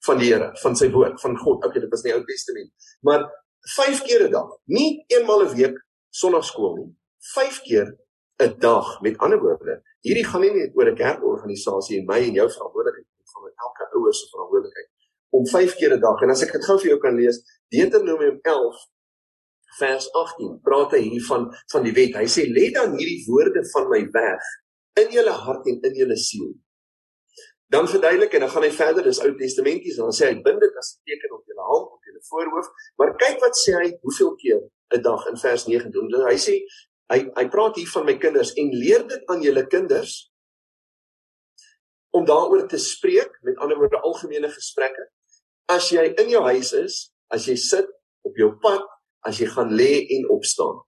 [0.06, 1.65] Van die Here, van sy woord, van God.
[1.65, 2.72] Okay, dit was in die Ou Testament.
[3.02, 3.24] Maar
[3.76, 5.78] 5 keer 'n dag, nie eenmal 'n week
[6.10, 6.91] sonnaarskool nie.
[7.34, 7.98] 5 keer
[8.38, 9.02] 'n dag.
[9.02, 13.12] Met ander woorde, hierdie gaan nie net oor 'n kerkorganisasie en my en jou verantwoordelikheid
[13.34, 14.89] van elke ouer se verantwoordelikheid
[15.38, 17.41] om 5 keer 'n dag en as ek dit gou vir jou kan lees
[17.74, 18.84] Deuteronomium 11
[19.80, 22.17] vers 18 praat hy hier van van die wet.
[22.19, 24.52] Hy sê lê dan hierdie woorde van my weg
[25.02, 26.54] in julle hart en in julle siel.
[27.74, 30.62] Dan verduidelik en dan gaan hy verder dis Ou Testamenties en dan sê hy bind
[30.62, 32.67] dit as 'n teken op julle hand op julle voorhoof.
[32.98, 34.62] Maar kyk wat sê hy hoeveel keer
[34.98, 36.12] 'n dag in vers 9 doen.
[36.30, 36.56] Hy sê
[37.10, 40.33] hy hy praat hier van my kinders en leer dit aan julle kinders
[42.13, 45.08] om daaroor te spreek, met ander woorde algemene gesprekke.
[45.71, 46.97] As jy in jou huis is,
[47.34, 47.89] as jy sit
[48.28, 48.84] op jou pad,
[49.26, 50.84] as jy gaan lê en opstaan.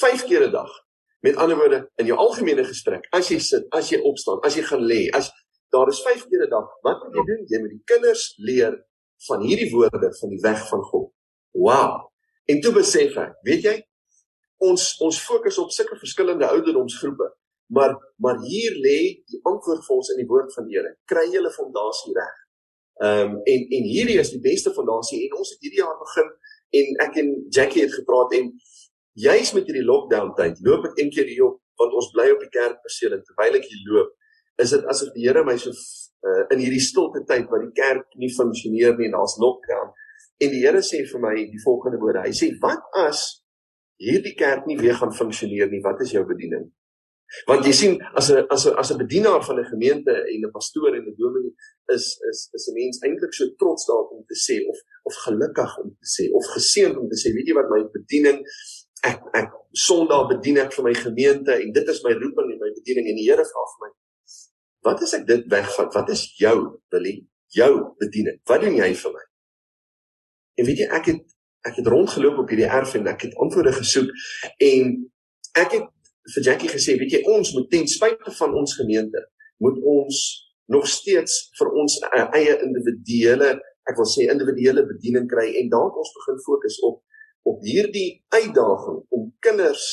[0.00, 0.72] 5 keer 'n dag.
[1.20, 4.62] Met ander woorde, in jou algemene gesprek, as jy sit, as jy opstaan, as jy
[4.62, 5.30] gaan lê, as
[5.72, 7.44] daar is 5 keer 'n dag, wat moet jy doen?
[7.48, 8.84] Jy moet die kinders leer
[9.26, 11.12] van hierdie woorde van die weg van God.
[11.50, 12.10] Wow.
[12.44, 13.88] En toe besef ek, weet jy,
[14.58, 17.37] ons ons fokus op sulke verskillende ouderdomsgroepe
[17.76, 20.94] Maar maar hier lê die antwoord vir ons in die woord van die Here.
[21.10, 22.36] Kry julle fondasie reg.
[23.04, 26.32] Ehm um, en en hierdie is die beste fondasie en ons het hierdie jaar begin
[26.80, 28.50] en ek en Jackie het gepraat en
[29.28, 32.42] juis met hierdie lockdown tyd loop ek een keer hier op want ons bly op
[32.42, 34.10] die kerkperseel en terwyl ek hier loop
[34.64, 38.18] is dit asof die Here my so uh, in hierdie stilte tyd waar die kerk
[38.18, 39.94] nie funksioneer nie en daar's lockdown
[40.38, 42.24] en die Here sê vir my die volgende woorde.
[42.26, 43.22] Hy sê wat as
[43.98, 46.68] hierdie kerk nie weer gaan funksioneer nie, wat is jou bediening?
[47.46, 50.50] Want jy sien as 'n as 'n as 'n bedienaar van 'n gemeente en 'n
[50.52, 51.54] pastoor en 'n dominee
[51.94, 55.78] is is is 'n mens eintlik so trots daarop om te sê of of gelukkig
[55.82, 58.40] om te sê of geseënd om te sê weet jy wat my bediening
[59.04, 62.70] ek ek Sondag bedien ek vir my gemeente en dit is my roeping en my
[62.80, 63.90] bediening en die Here vra vir my.
[64.88, 65.92] Wat as ek dit wegvat?
[65.94, 66.56] Wat is jou
[66.94, 67.18] Willie
[67.54, 68.40] jou bediening?
[68.48, 69.24] Wat doen jy vir my?
[70.58, 71.36] En weet jy ek het
[71.68, 74.10] ek het rondgeloop op hierdie erf en ek het antwoorde gesoek
[74.64, 74.92] en
[75.58, 75.88] ek het
[76.34, 79.22] vir Jackie gesê, weet jy, ons moet ten spyte van ons gemeente,
[79.64, 80.20] moet ons
[80.68, 81.98] nog steeds vir ons
[82.36, 83.54] eie individuele,
[83.88, 87.04] ek wil sê individuele bediening kry en dan ons begin fokus op
[87.48, 89.84] op hierdie uitdaging om kinders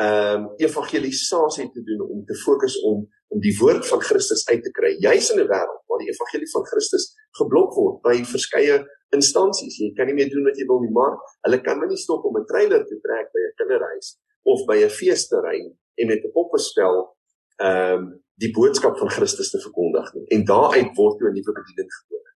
[0.00, 4.60] ehm um, evangelisasie te doen om te fokus om om die woord van Christus uit
[4.64, 4.90] te kry.
[5.00, 7.04] Juis in 'n wêreld waar die evangelie van Christus
[7.38, 8.76] geblok word by verskeie
[9.16, 9.78] instansies.
[9.78, 12.36] Jy kan nie meer doen wat jy wil nie maar hulle kan nie stop om
[12.36, 14.08] 'n trailer te trek by 'n kinderhuis
[14.42, 17.16] of by 'n feesterrein en met 'n poppespel
[17.56, 20.26] ehm um, die boodskap van Christus te verkondig nie.
[20.34, 22.30] En daaruit word jy 'n nuwe bediening gebore.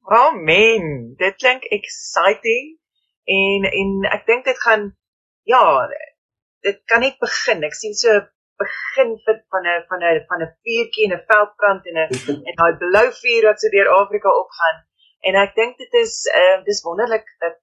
[0.00, 1.14] Amen.
[1.16, 2.78] Dit klink exciting
[3.24, 4.96] en en ek dink dit gaan
[5.42, 5.88] ja,
[6.60, 7.64] dit kan net begin.
[7.64, 8.20] Ek sien so
[8.60, 12.08] begin vir van 'n van 'n van 'n vuurtjie en 'n veldbrand en 'n
[12.48, 14.78] en daai blou vuur wat so deur Afrika opgaan.
[15.20, 17.60] En ek dink dit is uh dis wonderlik dat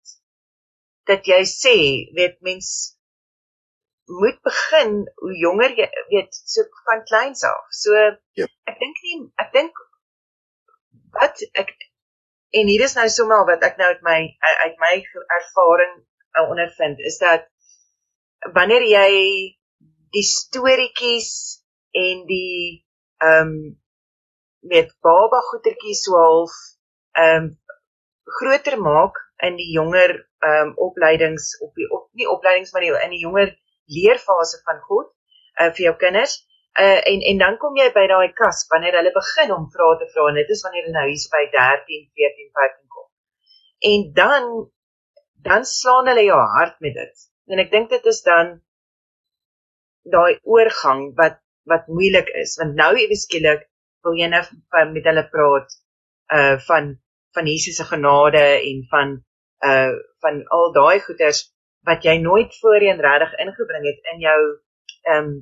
[1.10, 1.78] dat jy sê
[2.18, 2.97] weet mens
[4.08, 7.66] moet begin hoe jonger jy weet so van kleins af.
[7.70, 7.94] So
[8.40, 8.48] ja.
[8.72, 9.84] ek dink nie ek dink
[11.18, 11.74] wat ek
[12.56, 14.20] en hier is nou sommer wat ek nou uit my
[14.64, 14.94] uit my
[15.40, 15.96] ervaring
[16.46, 17.48] ondervind is dat
[18.54, 19.12] wanneer jy
[20.16, 21.30] die storieetjies
[21.98, 22.86] en die
[23.24, 23.54] ehm um,
[24.68, 26.56] met baba goetertjies so half
[27.18, 27.48] ehm um,
[28.40, 29.16] groter maak
[29.48, 33.56] in die jonger ehm um, opleidings op die op nie opleidings maar in die jonger
[33.96, 35.08] leerfase van God
[35.60, 36.38] uh, vir jou kinders.
[36.78, 40.10] Uh, en en dan kom jy by daai kas wanneer hulle begin om vrae te
[40.14, 43.08] vra en dit is wanneer hulle nou hier by 13, 14, 15 kom.
[43.92, 44.52] En dan
[45.48, 47.28] dan slaan hulle jou hart met dit.
[47.50, 48.58] En ek dink dit is dan
[50.14, 53.66] daai oorgang wat wat moeilik is want nou ewe skielik
[54.06, 54.44] wil jy nou
[54.94, 55.76] met hulle praat
[56.38, 56.94] uh van
[57.36, 59.16] van Jesus se genade en van
[59.68, 61.44] uh van al daai goeders
[61.90, 64.40] wat jy nooit voorheen regtig ingebring het in jou
[65.04, 65.38] ehm um,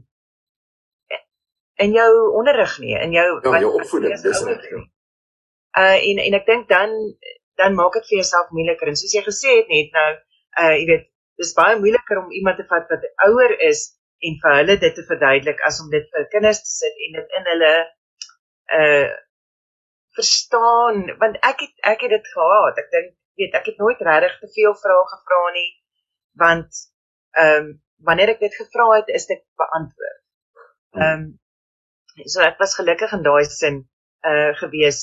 [1.84, 4.84] in jou onderrig nie in jou ja, jou opvoeding dis reg ja.
[5.82, 6.94] uh en en ek dink dan
[7.60, 8.92] dan maak dit vir jouself moeiliker.
[8.92, 10.10] En soos jy gesê het net nou
[10.64, 11.06] uh jy weet
[11.42, 13.84] dis baie moeiliker om iemand te vat wat ouer is
[14.28, 17.38] en vir hulle dit te verduidelik as om dit vir kinders te sit en dit
[17.40, 17.74] in hulle
[18.80, 19.08] uh
[20.16, 21.02] verstaan.
[21.22, 22.84] Want ek het ek het dit gehad.
[22.84, 25.70] Ek dink weet ek het nooit regtig te veel vrae gevra nie
[26.44, 26.84] want
[27.40, 27.74] ehm um,
[28.08, 30.22] wanneer ek dit gevra het is dit beantwoord
[31.02, 31.26] ehm um,
[32.34, 33.84] so ek was gelukkig in daai sin
[34.32, 35.02] uh gewees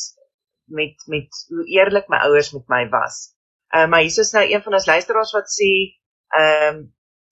[0.80, 3.20] met met hoe eerlik my ouers met my was
[3.76, 5.70] uh maar hier is nou een van ons luisteraars wat sê
[6.40, 6.82] ehm um,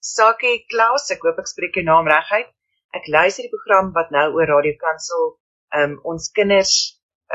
[0.01, 2.47] Sake Klaus, ek hoop ek spreek jou naam reg uit.
[2.97, 5.27] Ek luister die program wat nou oor Radio Kansel
[5.77, 6.73] um ons kinders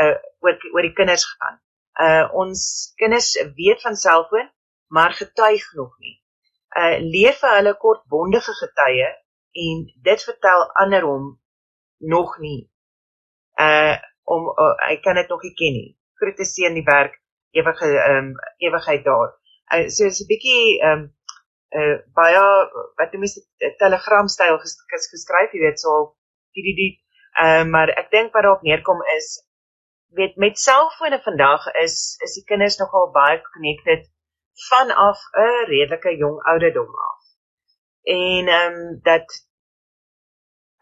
[0.02, 1.60] uh oor oor die kinders gaan.
[2.06, 2.64] Uh ons
[3.00, 4.50] kinders weet van selfoon,
[4.90, 6.16] maar getuig nog nie.
[6.76, 9.08] Uh leer vir hulle kortbondige getuie
[9.66, 11.28] en dit vertel ander hom
[12.14, 12.60] nog nie.
[13.60, 15.90] Uh om uh, hy kan dit nog nie ken nie.
[16.20, 17.20] Groete seën die werk
[17.56, 19.32] ewige um ewigheid daar.
[19.72, 21.02] Uh so is 'n bietjie um
[21.80, 22.44] uh baie
[22.98, 23.38] wat jy mis
[23.78, 26.16] telegram styl ges, ges, geskryf jy weet so
[26.54, 26.92] die die die
[27.44, 29.28] uh maar ek dink wat daarop neerkom is
[30.18, 34.06] weet met selfone vandag is is die kinders nogal baie connected
[34.68, 37.22] vanaf 'n redelike jong ouderdom af.
[38.02, 39.28] En ehm um, dat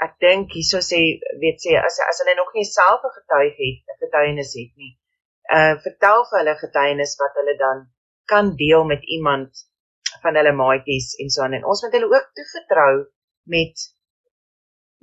[0.05, 1.01] ek dink hieso sê
[1.43, 4.95] weet sê as as hulle nog nie self 'n getuig het, 'n getuienis het nie.
[5.57, 7.79] Uh vertel vir hulle getuienis wat hulle dan
[8.33, 9.51] kan deel met iemand
[10.23, 12.95] van hulle maatjies en so aan en ons moet hulle ook toevertrou
[13.55, 13.87] met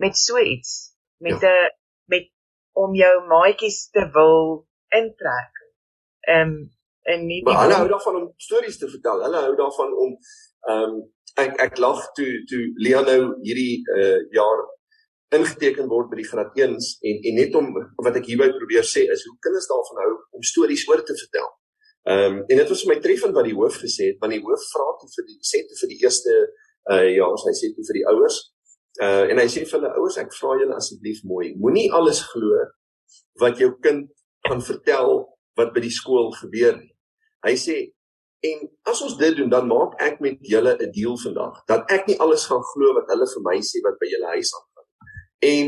[0.03, 0.71] met so iets
[1.17, 1.69] met 'n ja.
[2.05, 2.31] met
[2.71, 5.53] om jou maatjies te wil intrek.
[6.19, 9.23] Ehm um, en nie Maar hulle hou daarvan om stories te vertel.
[9.25, 10.13] Hulle hou daarvan om
[10.69, 11.01] ehm um,
[11.39, 14.65] ek ek lag toe toe Leon nou hierdie uh jaar
[15.31, 17.71] ingeteken word by die graad 1s en en net om
[18.05, 21.49] wat ek hierby probeer sê is hoe kinders daarvan hou om stories oor te vertel.
[22.11, 24.43] Ehm um, en dit was vir my treffend wat die hoof gesê het want die
[24.43, 26.37] hoof vra toe vir die sê toe vir die eerste
[26.91, 28.39] uh ja, hy sê toe vir die ouers.
[28.99, 32.65] Uh en hy sê vir hulle ouers, ek vra julle asseblief mooi, moenie alles glo
[33.39, 34.09] wat jou kind
[34.47, 35.13] gaan vertel
[35.59, 36.93] wat by die skool gebeur nie.
[37.45, 37.77] Hy sê
[38.41, 42.07] en as ons dit doen, dan maak ek met julle 'n deal vandag dat ek
[42.07, 44.87] nie alles gaan glo wat hulle vir my sê wat by julle huis aangaan.
[45.53, 45.67] En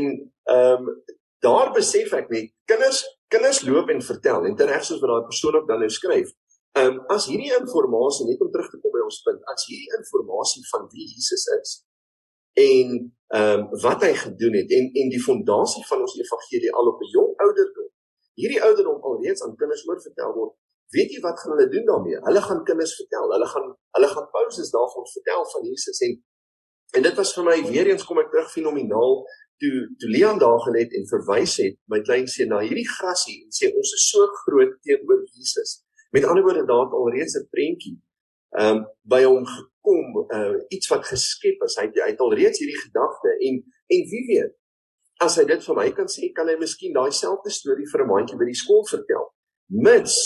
[0.54, 1.02] ehm um,
[1.44, 5.56] daar besef ek net kinders kinders loop en vertel en tereg soos wat daai persoon
[5.58, 6.30] ook dan nou skryf.
[6.78, 9.90] Ehm um, as hierdie inligting net om terug te kom by ons punt, as hierdie
[9.98, 11.84] inligting van wie Jesus is
[12.54, 12.88] en
[13.34, 17.00] ehm um, wat hy gedoen het en en die fondasie van ons evangelie al op
[17.02, 17.83] 'n jong ouderdom.
[18.40, 20.54] Hierdie ouderdom alreeds aan kinders oor vertel word.
[20.94, 22.20] Weet jy wat gaan hulle doen daarmee?
[22.28, 23.32] Hulle gaan kinders vertel.
[23.32, 26.22] Hulle gaan hulle gaan pauses daarvan vertel van Jesus en
[26.94, 29.16] en dit was vir my weer eens kom ek terug fenomenaal
[29.62, 33.54] toe toe Leon daar gelet en verwys het my klein seun na hierdie grasie en
[33.56, 35.80] sê ons is so groot teenoor Jesus.
[36.14, 37.96] Met ander woorde daar het alreeds 'n prentjie
[38.58, 41.78] ehm um, by hom gekom uh, iets wat geskep is.
[41.80, 43.62] Hy hy het alreeds hierdie gedagte en
[43.94, 44.54] en wie weet
[45.24, 48.10] as hy dit vir my kan sê kan hy miskien daai selfde storie vir 'n
[48.12, 49.26] maandjie by die skool vertel.
[49.86, 50.16] Mits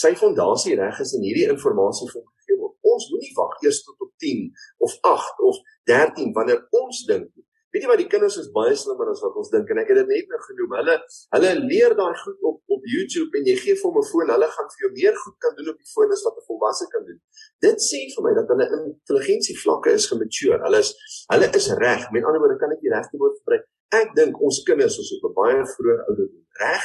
[0.00, 2.74] sy fondasie reg is en hierdie inligting vir hom gegee word.
[2.92, 4.50] Ons moenie wag eers tot op 10
[4.86, 5.56] of 8 of
[5.90, 7.30] 13 wanneer ons dink
[7.70, 10.00] Weet jy wat die kinders is baie slimmer as wat ons dink en ek het
[10.00, 10.72] dit net nou genoem.
[10.80, 10.94] Hulle
[11.36, 14.48] hulle leer daai goed op op YouTube en jy gee vir hom 'n foon, hulle
[14.54, 17.04] gaan vir jou meer goed kan doen op die foon as wat 'n volwasse kan
[17.06, 17.20] doen.
[17.66, 20.58] Dit sê vir my dat hulle intelligensie vlakke is gemature.
[20.66, 20.90] Hulle is
[21.32, 22.10] hulle is reg.
[22.10, 23.64] Met ander woorde kan ek die regte woord gebruik.
[23.90, 26.84] Ek dink ons kinders is op 'n baie vroeë ouderdom reg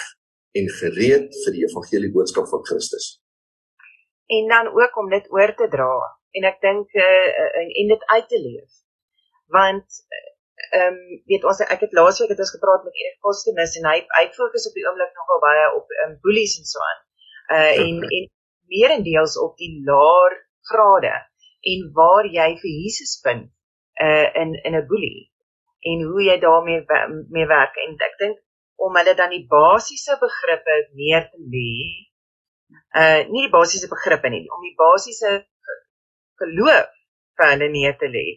[0.60, 3.06] en gereed vir die evangelie boodskap van Christus.
[4.36, 5.91] En dan ook om dit oor te dra
[6.38, 7.28] en ek dink uh,
[7.62, 8.72] en, en dit uit te leef.
[9.58, 9.86] Want
[10.74, 10.98] ehm um,
[11.30, 14.65] weet ons ek het laasweek het ons gepraat met Erik Kostemis en hy hy fokus
[14.70, 17.02] op die oomblik nogal baie op um, bullies en so aan.
[17.58, 18.28] Uh en en
[18.74, 20.39] meerendeels op die laer
[20.72, 21.13] grade
[21.74, 23.52] en waar jy vir Jesus vind
[24.02, 25.30] uh in in 'n bully
[25.91, 26.82] en hoe jy daarmee
[27.36, 28.41] mee werk en ek dink
[28.88, 31.71] om hulle dan die basiese begrippe neer te lê
[33.02, 35.38] uh nie die basiese begrippe nie om die basiese
[36.41, 36.91] geloof
[37.39, 38.28] vir hulle neer te lê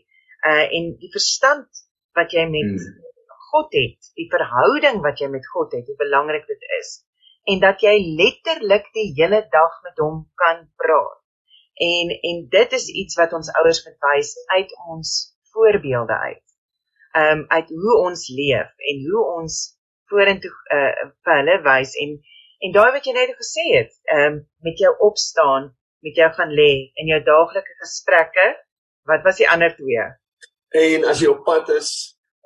[0.53, 1.85] uh en die verstand
[2.19, 3.05] wat jy met hmm.
[3.49, 6.91] God het, die verhouding wat jy met God het, hoe belangrik dit is
[7.49, 11.23] en dat jy letterlik die hele dag met hom kan praat.
[11.79, 15.13] En en dit is iets wat ons ouers moet wys uit ons
[15.55, 16.45] voorbeelde uit.
[17.19, 19.55] Um, uit hoe ons leef en hoe ons
[20.11, 22.19] vorentoe uh vir hulle wys en
[22.67, 25.71] en daai wat jy net gesê het, um, met jou opstaan,
[26.07, 28.47] met jou gaan lê in jou daaglikse gesprekke,
[29.11, 30.05] wat was die ander twee?
[30.79, 31.93] En as jy op pad is,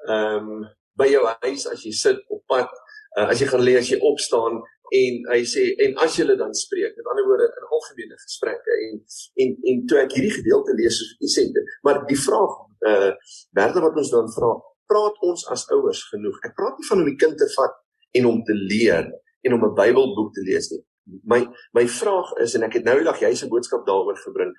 [0.08, 2.68] ehm um, by jou huis as jy sit op pad,
[3.16, 4.61] uh, as jy gaan lê, as jy opstaan
[4.92, 8.98] en hy sê en as jy dan spreek, met ander woorde in algemene gesprekke en
[9.44, 13.10] en en toe ek hierdie gedeelte lees soos ek sê, maar die vraag uh,
[13.58, 14.52] werde wat ons dan vra,
[14.86, 16.40] praat ons as ouers genoeg?
[16.44, 17.78] Ek praat nie van om die kind te vat
[18.18, 20.82] en om te leer en om 'n Bybelboek te lees nie.
[21.24, 21.40] My
[21.74, 24.52] my vraag is en ek het nou die dag jy se boodskap daaroor gebring.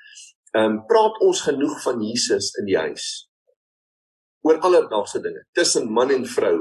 [0.55, 3.29] Ehm um, praat ons genoeg van Jesus in die huis?
[4.43, 6.57] oor alledaagse dinge tussen man en vrou.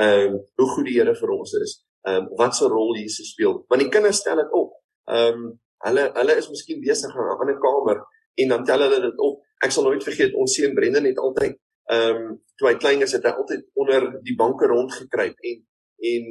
[0.00, 1.74] Ehm um, hoe goed die Here vir ons is.
[2.08, 3.60] Ehm um, wat se rol Jesus speel.
[3.68, 4.74] Want die kinders stel dit op.
[5.10, 5.52] Ehm um,
[5.86, 8.02] hulle hulle is miskien besig in 'n ander kamer
[8.34, 9.42] en dan tel hulle dit op.
[9.64, 11.58] Ek sal nooit vergeet ons seun Brendan het altyd
[11.92, 15.62] ehm um, toe hy klein is het hy altyd onder die banke rondgekruip en
[16.02, 16.24] en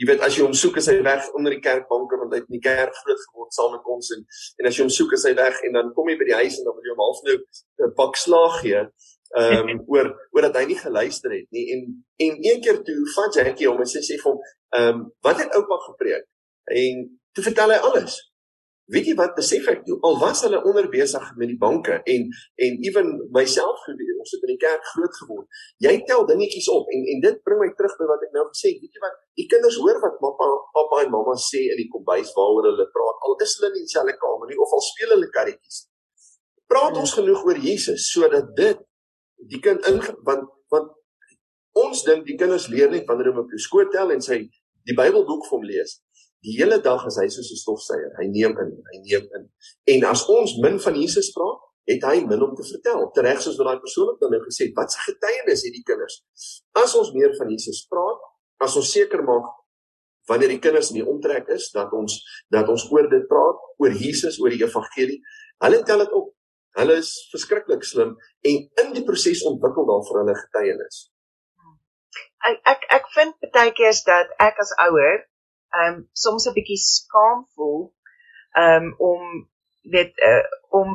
[0.00, 2.48] jy weet as jy hom soek is hy weg onder die kerkbanke want hy het
[2.50, 4.24] in die kerk groot geword saam met ons en
[4.60, 6.58] en as jy hom soek is hy weg en dan kom jy by die huis
[6.58, 7.36] en dan wil jy hom half nou
[7.88, 8.82] 'n pak slaag gee
[9.34, 11.66] ehm um, oor oor dat hy nie geluister het nie.
[11.74, 11.80] En
[12.26, 14.40] en een keer toe van Jackie hom en sy sê vir hom
[14.78, 16.28] ehm um, wat het oupa gepreek?
[16.70, 18.20] En toe vertel hy alles
[18.92, 22.26] weet jy wat besef ek toe al was hulle onder besig met die banke en
[22.66, 25.62] en ewen myself gebeur ons het in die kerk groot geword.
[25.86, 28.74] Jy tel dingetjies op en en dit bring my terug by wat ek nou gesê
[28.74, 28.82] het.
[28.84, 32.34] Weet jy wat die kinders hoor wat pappa pappa en mamma sê in die kombuis
[32.36, 35.80] waaroor hulle praat al is hulle in dieselfde kamer nie of al speel hulle karretjies.
[36.68, 38.84] Praat ons genoeg oor Jesus sodat dit
[39.48, 40.92] die kind in want want
[41.84, 44.44] ons dink die kinders leer net wanneer hulle op die skoot tel en sy
[44.84, 46.02] die Bybelboek vir hom lees.
[46.44, 48.10] Die hele dag is hy soos 'n stofsuier.
[48.20, 49.44] Hy neem in, hy neem in.
[49.94, 53.10] En as ons min van Jesus praat, het hy min om te vertel.
[53.16, 56.22] Tereg soos wat daai persoon ook nou gesê het, wat se getuienis het die kinders?
[56.72, 58.20] As ons meer van Jesus praat,
[58.64, 59.52] as ons seker maak
[60.28, 62.14] wanneer die kinders in die omtrek is dat ons
[62.52, 65.18] dat ons oor dit praat, oor Jesus, oor die evangelie,
[65.64, 66.30] hulle tel dit op.
[66.78, 68.14] Hulle is verskriklik slim
[68.48, 71.02] en in die proses ontwikkel daar vir hulle getuienis.
[72.48, 75.22] Ek ek ek vind baie keer dat ek as ouer
[75.80, 77.82] ehm um, soms 'n bietjie skaam voel
[78.62, 79.22] ehm um, om
[79.96, 80.44] dit uh,
[80.80, 80.88] om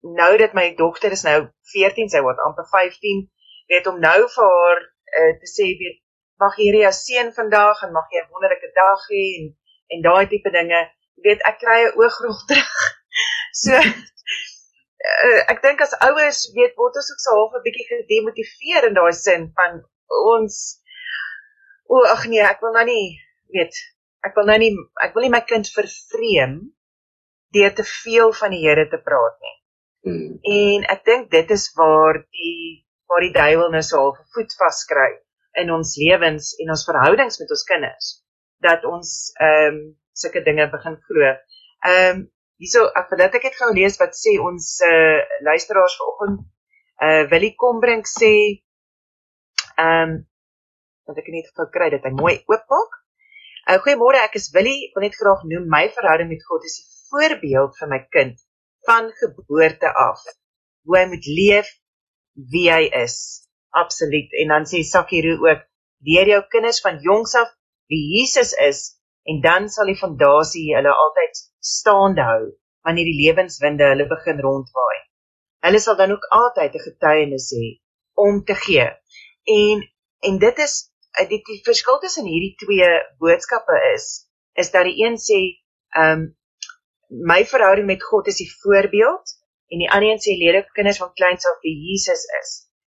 [0.00, 1.38] nou dat my dogter is nou
[1.72, 3.24] 14, sy word amper 15,
[3.68, 4.80] weet om nou vir haar
[5.20, 5.98] uh, te sê weet
[6.42, 9.46] mag hierdie jou seën vandag en mag jy 'n wonderlike dag hê en
[9.92, 10.80] en daai tipe dinge.
[11.16, 12.78] Jy weet ek kry 'n oogrog terug.
[13.62, 18.88] So uh, ek dink as ouers weet word ons ook so half 'n bietjie gedemotiveer
[18.88, 19.82] in daai sin van
[20.34, 20.77] ons
[21.88, 23.06] o ag nee, ek wil nou nie
[23.54, 23.76] weet
[24.26, 24.72] ek wil nou nie
[25.04, 26.58] ek wil nie my kind vervreem
[27.56, 29.54] deur te veel van die Here te praat nie.
[30.08, 30.32] Mm.
[30.58, 35.12] En ek dink dit is waar die waar die duiwel nou so half voet vaskry
[35.62, 38.10] in ons lewens en ons verhoudings met ons kinders
[38.64, 39.80] dat ons ehm um,
[40.18, 41.32] sulke dinge begin glo.
[41.86, 42.26] Ehm um,
[42.58, 46.40] Hierso ek wil net ek het gou lees wat sê ons uh luisteraars vanoggend
[47.06, 48.32] uh Willie Kombrink sê
[49.78, 50.16] ehm um,
[51.08, 52.98] dat ek net gou kry dit hy mooi oopmaak.
[53.68, 56.86] Uh goeiemôre, ek is Willie, wil net graag noem my verhouding met God is 'n
[57.10, 58.36] voorbeeld vir my kind
[58.88, 60.20] van geboorte af.
[60.84, 61.68] Hoe hy moet leef,
[62.52, 63.48] wie hy is.
[63.70, 64.32] Absoluut.
[64.42, 65.64] En dan sê Sakiro ook
[66.06, 67.50] leer jou kinders van jongs af
[67.90, 68.80] wie Jesus is
[69.28, 72.44] en dan sal die fondasie hulle altyd staande hou
[72.86, 75.00] wanneer die lewenswinde hulle begin rondwaai.
[75.66, 77.66] Hulle sal dan ook altyd 'n getuienis hê
[78.14, 78.88] om te gee.
[79.44, 79.82] En
[80.28, 80.87] en dit is
[81.26, 82.88] die, die verskil tussen hierdie twee
[83.18, 85.40] boodskappe is is dat die een sê
[85.96, 86.26] ehm um,
[87.08, 89.34] my verhouding met God is die voorbeeld
[89.72, 92.50] en die ander een sê leer kinders van kleins af wie Jesus is.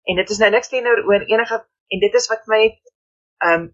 [0.09, 1.59] En dit is nou niks teenoor oor enige
[1.95, 3.67] en dit is wat my ehm um,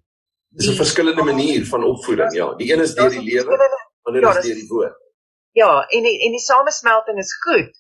[0.57, 2.55] dis 'n verskillende manier van opvoeding, ja.
[2.55, 4.97] Die een is deur die lewe, ander ja, is deur die woord.
[5.53, 7.73] Ja, en die, en die samesmelting is goed.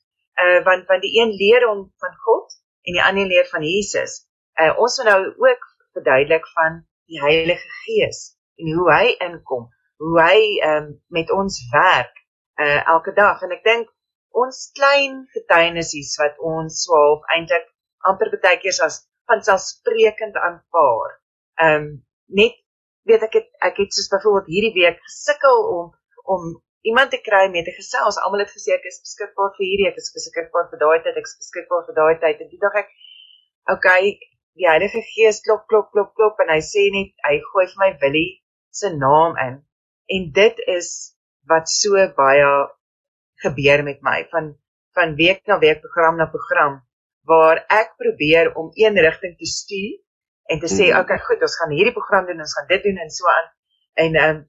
[0.42, 4.26] Uh want want die een leer hom van God en die ander leer van Jesus.
[4.60, 8.20] Uh ons moet nou ook verduidelik van die Heilige Gees
[8.60, 9.68] en hoe hy inkom,
[10.02, 12.14] hoe hy um met ons werk
[12.62, 13.90] uh elke dag en ek dink
[14.42, 17.68] ons klein getuienisies wat ons swaalf eintlik
[18.08, 21.16] amper baie keer as van selfsprekend aanvaar.
[21.68, 21.86] Um
[22.28, 22.58] net
[23.08, 25.90] weet ek het, ek het soos byvoorbeeld hierdie week gesukkel om
[26.34, 26.52] om
[26.86, 28.18] iemand te kry met 'n gesels.
[28.18, 31.28] Almal het gesê ek is beskikbaar vir hierdie, ek is beskikbaar vir daai tyd, ek
[31.30, 32.40] is beskikbaar vir daai tyd.
[32.42, 32.88] En dit dink ek
[33.74, 34.18] okay,
[34.58, 37.90] die Heilige Gees klop klop klop klop en hy sê net hy gooi vir my
[38.04, 38.30] Willie
[38.70, 39.58] se naam in.
[40.16, 40.88] En dit is
[41.48, 42.50] wat so baie
[43.44, 44.54] gebeur met my van
[44.96, 46.80] van week na week program na program
[47.24, 49.98] waar ek probeer om een rigting te stuur
[50.52, 51.00] en te sê, mm -hmm.
[51.00, 53.48] okay, goed, ons gaan hierdie program doen, ons gaan dit doen en so aan.
[53.94, 54.40] En ehm um,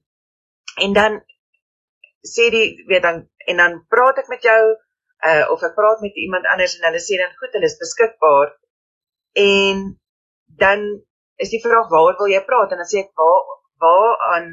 [0.84, 1.12] en dan
[2.34, 4.62] sê die weet dan en dan praat ek met jou
[5.28, 8.48] uh of ek praat met iemand anders en hulle sê dan goed, hulle is beskikbaar.
[9.34, 9.82] En
[10.44, 10.84] dan
[11.42, 13.42] is die vraag waaroor wil jy praat en dan sê ek waar
[13.82, 14.46] waar aan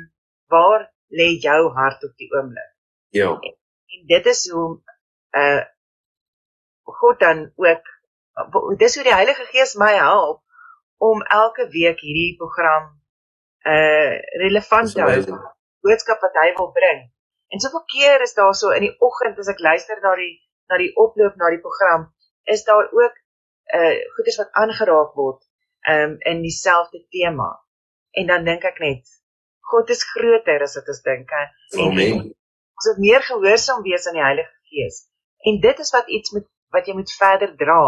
[0.53, 2.71] waar lê jou hart op die oomblik?
[3.15, 3.29] Ja.
[3.29, 3.55] En,
[3.95, 4.69] en dit is hoe
[5.37, 5.61] uh
[6.91, 7.85] God dan ook
[8.77, 10.41] dis hoe die Heilige Gees my help
[10.97, 12.89] om elke week hierdie program
[13.69, 14.13] uh
[14.43, 15.41] relevant te hou
[15.85, 17.01] boodskap wat hy wil bring.
[17.51, 20.33] En soveel keer is daar so in die oggend as ek luister na die
[20.71, 22.05] na die oploop na die program,
[22.47, 23.17] is daar ook
[23.79, 25.41] uh goeders wat aangeraak word
[25.93, 27.49] um in dieselfde tema.
[28.11, 29.17] En dan dink ek net
[29.71, 31.29] God is groter as wat ons dink.
[31.79, 32.31] Amen.
[32.75, 35.05] Ons moet meer gehoorsaam wees aan die Heilige Gees.
[35.47, 37.83] En dit is wat iets met wat jy moet verder dra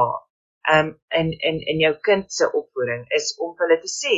[0.71, 4.15] um in in in jou kind se opvoeding is om hulle te sê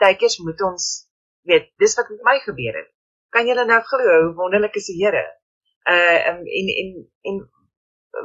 [0.00, 0.86] tydjies moet ons
[1.48, 2.88] weet dis wat met my gebeur het
[3.36, 5.24] kan julle nou glo hoe wonderlik is die Here
[5.94, 6.94] uh um, en en
[7.28, 7.42] en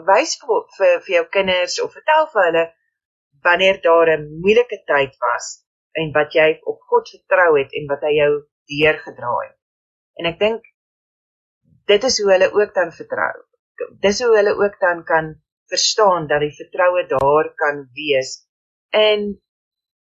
[0.09, 2.65] wys vir vir vir jou kinders of vertel vir hulle
[3.47, 5.51] wanneer daar 'n moeilike tyd was
[6.01, 8.31] en wat jy op God vertrou het en wat hy jou
[8.73, 9.57] deurgedra het
[10.19, 10.71] en ek dink
[11.93, 13.35] dit is hoe hulle ook dan vertrou
[14.07, 15.35] dis hoe hulle ook dan kan
[15.67, 18.47] verstaan dat die vertroue daar kan wees
[18.89, 19.41] in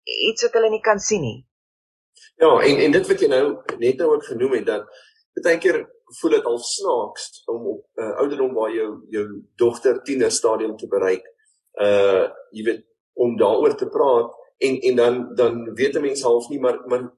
[0.03, 1.39] iets wat hulle nie kan sien nie.
[2.41, 3.45] Ja, en en dit wat jy nou
[3.78, 5.01] net nou ook genoem het dat
[5.43, 5.84] baie keer
[6.20, 10.78] voel dit al snaaks om op 'n uh, ouderdom waar jou jou dogter tiener stadium
[10.78, 11.26] te bereik.
[11.74, 16.49] Uh jy weet om daaroor te praat en en dan dan weet 'n mens half
[16.49, 17.12] nie maar maar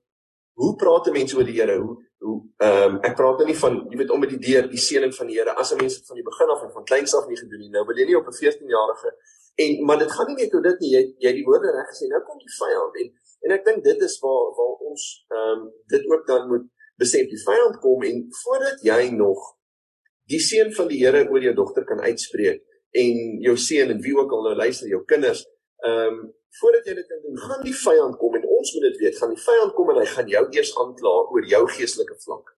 [0.53, 1.77] hoe praat 'n mens oor die Here?
[1.79, 4.69] Hoe hoe ehm um, ek praat nou nie van jy weet om met die deur
[4.69, 7.15] die seëning van die Here as 'n mens van die begin af en van kleins
[7.15, 7.69] af nie gedoen nie.
[7.69, 9.09] Nou wil jy nie op 'n 14-jarige
[9.55, 10.91] en maar dit gaan nie net oor dit nie.
[10.95, 12.07] Jy jy die woorde reg gesê.
[12.07, 13.07] Nou kom die vyand en
[13.43, 16.65] en ek dink dit is waar waar ons ehm um, dit ook dan moet
[17.01, 19.41] besef die vyand kom en voordat jy nog
[20.31, 22.61] die seën van die Here oor jou dogter kan uitspreek
[23.03, 25.45] en jou seun en wie ook al nou luister jou kinders
[25.83, 26.23] ehm um,
[26.59, 29.31] voordat jy dit kan doen, gaan die vyand kom en ons moet dit weet, gaan
[29.33, 32.51] die vyand kom en hy gaan jou eers aankla oor jou geestelike vlak.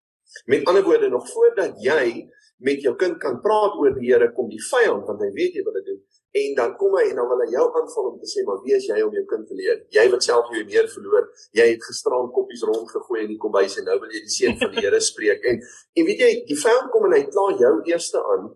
[0.52, 2.26] Met ander woorde, nog voordat jy
[2.66, 5.64] met jou kind kan praat oor die Here, kom die vyand want hy weet jy
[5.64, 6.02] wil dit doen
[6.42, 8.76] en dan kom hy en dan wil hy jou aanval om te sê maar wie
[8.76, 9.78] is jy om jou kind te leer?
[9.96, 13.88] Jy wat self jou meer verloor, jy het gisteraan koppies rondgegooi in die kombuis en
[13.90, 16.92] nou wil jy die seën van die Here spreek en en weet jy, die vyand
[16.94, 18.52] kom en hy kla jou eerste aan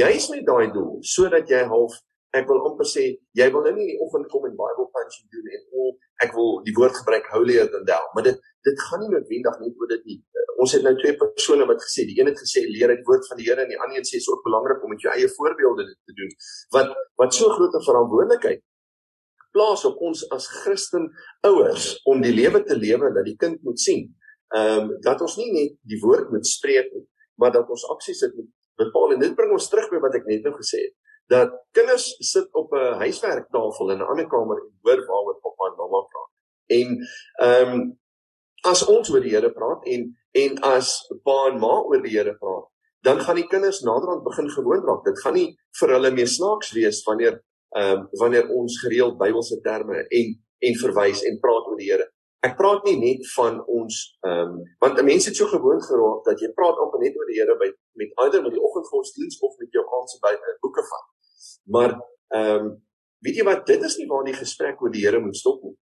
[0.00, 1.98] juis met daai doel sodat jy half
[2.36, 3.04] ek wil amper sê
[3.38, 5.90] jy wil nou nie in die oggend kom en Bible punching doen en al
[6.24, 8.00] ek wil die woord gebruik holier than thou.
[8.14, 10.18] Maar dit dit gaan nie noodwendig net oor dit nie.
[10.62, 13.40] Ons het nou twee persone wat gesê die een het gesê leer die woord van
[13.40, 15.86] die Here en die ander een sê is ook belangrik om met jou eie voorbeelde
[15.90, 16.34] te doen.
[16.76, 18.62] Wat wat so groot 'n verantwoordelikheid
[19.50, 21.10] plaas op ons as Christen
[21.42, 24.14] ouers om die lewe te lewe dat die kind moet sien.
[24.54, 27.06] Ehm um, dat ons nie net die woord moet spreek nie
[27.40, 29.14] maar dat ons aksies dit moet bepaal.
[29.14, 30.96] En dit bring ons terug by wat ek net nou gesê het
[31.30, 35.76] dat kinders sit op 'n huiswerktafel in 'n ander kamer en hoor waaroor pappa en
[35.76, 36.30] mamma praat.
[36.66, 36.88] En
[37.46, 37.98] ehm um,
[38.62, 40.88] as ons oor die Here praat en en as
[41.24, 42.66] pa en ma oor die Here praat,
[43.00, 45.04] dan gaan die kinders naderhand begin gewoond raak.
[45.04, 47.42] Dit gaan nie vir hulle meer snaaks wees wanneer
[47.78, 50.26] ehm um, wanneer ons gereeld Bybelse terme en
[50.58, 52.08] en verwys en praat oor die Here.
[52.40, 56.40] Ek praat nie net van ons ehm um, want mense het so gewoond geraak dat
[56.40, 57.70] jy praat amper net oor die Here by
[58.02, 60.34] met eider met die oggendgodsdiens of met jou aandse by
[60.66, 61.08] boeke van.
[61.64, 61.96] Maar
[62.34, 62.72] ehm um,
[63.20, 65.76] weet jy wat dit is nie waar die gesprek oor die Here moet stop nie.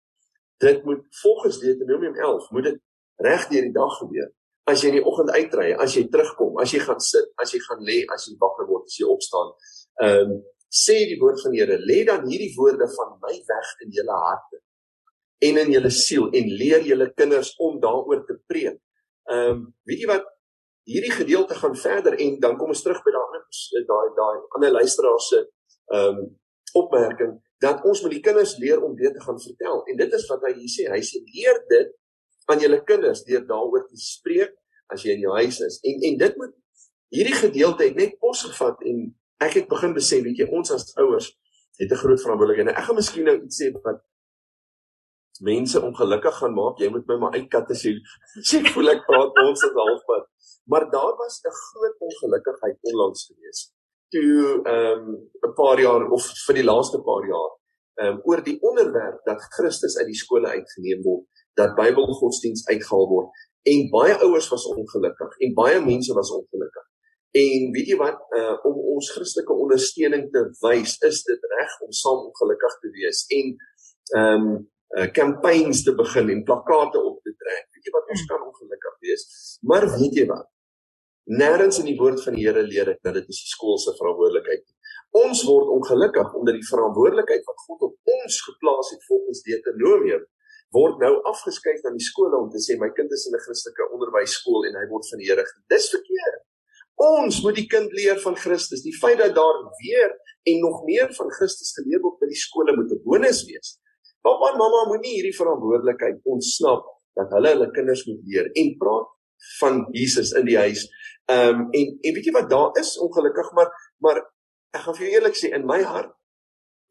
[0.63, 2.79] Dit moet volgens Deuteronomium 11 moet dit
[3.27, 4.31] reg deur die dag gebeur.
[4.67, 7.61] As jy in die oggend uitry, as jy terugkom, as jy gaan sit, as jy
[7.69, 9.53] gaan lê, as jy wakker word, as jy opstaan.
[10.03, 10.39] Ehm um,
[10.77, 14.17] sê die woord van die Here, lê dan hierdie woorde van my weg in julle
[14.25, 14.59] harte
[15.47, 18.81] en in julle siel en leer julle kinders om daaroor te preek.
[19.31, 20.27] Ehm um, weet jy wat
[20.87, 25.23] hierdie gedeelte gaan verder en dan kom ons terug by daai daai daai ander luisteraar
[25.29, 26.27] se ehm um,
[26.77, 29.79] opmerking dat ons met die kinders leer om dit te gaan vertel.
[29.89, 30.89] En dit is wat hy hier sê.
[30.93, 31.95] Hy sê leer dit
[32.53, 34.53] aan julle kinders deur daaroor te spreek
[34.93, 35.79] as jy in jou huis is.
[35.89, 36.53] En en dit moet
[37.15, 39.07] hierdie gedeelte het net pos gevat en
[39.45, 41.31] ek het begin besef, weet jy, ons as ouers
[41.81, 42.69] het 'n groot verantwoordelikheid.
[42.69, 44.01] Nou ek gaan miskien nou iets sê wat
[45.41, 46.81] mense ongelukkig gaan maak.
[46.81, 47.95] Jy moet my maar uitkat as jy
[48.49, 50.29] sê voel ek praat ons is halfpad.
[50.71, 53.61] Maar daar was 'n groot ongelukkigheid onlangs gewees.
[54.15, 55.15] Toe ehm um,
[55.51, 57.53] 'n paar jaar of vir die laaste paar jaar
[58.03, 61.25] ehm um, oor die onderwerp dat Christus uit die skole uitgeneem word,
[61.55, 63.31] dat Bybelgodsdiens uitgehaal word
[63.73, 66.87] en baie ouers was ongelukkig en baie mense was ongelukkig.
[67.37, 71.93] En weet jy wat, uh, om ons Christelike ondersteuning te wys, is dit reg om
[71.93, 73.53] saam ongelukkig te wees en
[74.21, 74.57] ehm um,
[74.99, 77.67] uh, campaigns te begin en plakate op te trek.
[77.75, 79.27] Weet jy wat, ons kan ongelukkig wees.
[79.63, 80.47] Maar weet jy wat?
[81.27, 83.95] Nêrens in die woord van die Here leer ek dat dit is die skool se
[83.99, 84.63] verantwoordelikheid.
[85.19, 90.25] Ons word ongelukkig omdat die verantwoordelikheid wat God op ons geplaas het volgens Deuteronomium
[90.75, 93.87] word nou afgeskuif aan die skole om te sê my kind is in 'n Christelike
[93.95, 95.45] onderwysskool en hy word van die Here.
[95.69, 96.43] Dis verkeerd.
[96.97, 98.83] Ons moet die kind leer van Christus.
[98.83, 100.11] Die feit dat daar weer
[100.51, 103.79] en nog meer van Christus geleer word by die skole moet 'n bonus wees.
[104.27, 106.87] Pappa en mamma moet nie hierdie verantwoordelikheid ontsnap
[107.19, 109.13] dat hulle hulle kinders moet leer en praat
[109.61, 110.87] van Jesus in die huis.
[111.31, 113.71] Ehm um, en en weet jy wat daar is ongelukkig maar
[114.05, 114.23] maar
[114.77, 116.13] ek gaan vir jou eerlik sê in my hart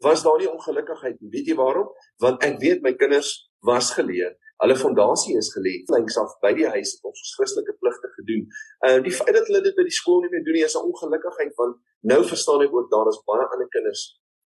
[0.04, 1.32] was daar nie ongelukkigheid nie.
[1.36, 1.92] Weet jy waarom?
[2.24, 4.34] Want ek weet my kinders was geleer
[4.64, 8.46] Hulle fondasie is gelê links af by die huis om ons Christelike pligte gedoen.
[8.88, 10.78] Ehm uh, die feit dat hulle dit by die skool nie meer doen nie is
[10.80, 11.82] 'n ongelukkigheid want
[12.12, 14.04] nou verstaan ek ook daar is baie ander kinders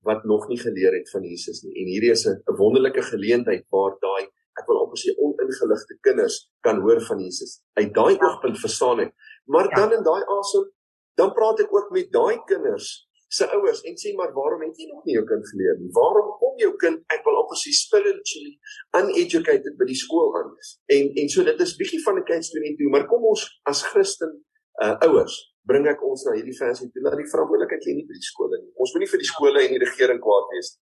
[0.05, 1.75] wat nog nie geleer het van Jesus nie.
[1.81, 4.25] En hierdie is 'n wonderlike geleentheid waar daai
[4.61, 7.63] ek wil amper sê oningeligte kinders kan hoor van Jesus.
[7.75, 9.13] Uit daai oogpunt verstaan ek.
[9.45, 9.75] Maar ja.
[9.81, 10.71] dan in daai asem
[11.15, 14.87] dan praat ek ook met daai kinders se ouers en sê maar waarom het jy
[14.91, 15.91] nog nie jou kind geleer nie?
[15.91, 18.55] Waarom kom jou kind ek wil amper sê spiritually
[19.01, 20.53] uneducated by die skool aan?
[20.97, 23.83] En en so dit is bietjie van 'n kind storie toe, maar kom ons as
[23.83, 24.45] Christen
[24.83, 28.17] uh ouers bring ek ons na hierdie versie toe dat die verantwoordelikheid lê nie by
[28.19, 28.73] die skole nie.
[28.81, 30.83] Ons moenie vir die skole en die regering kwaad wees nie.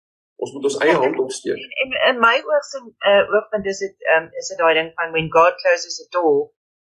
[0.42, 1.60] Ons moet ons eie hand opsteek.
[1.60, 5.12] En, en in my oogsin uh oogpunt is dit um is dit daai ding van
[5.16, 6.40] when God closes a door,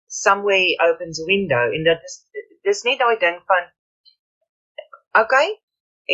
[0.07, 2.19] somewhere opens a window en dit is
[2.69, 3.73] dis nie daai ding van
[5.19, 5.49] Okay?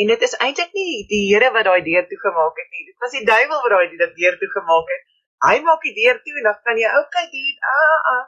[0.01, 2.87] En dit is eintlik nie die Here wat daai deur toegemaak het nie.
[2.89, 5.03] Dit was die duiwel wat daai deur toegemaak het.
[5.45, 7.59] Hy maak die deur toe en dan kan jy okay doen.
[7.75, 8.25] Ah ah.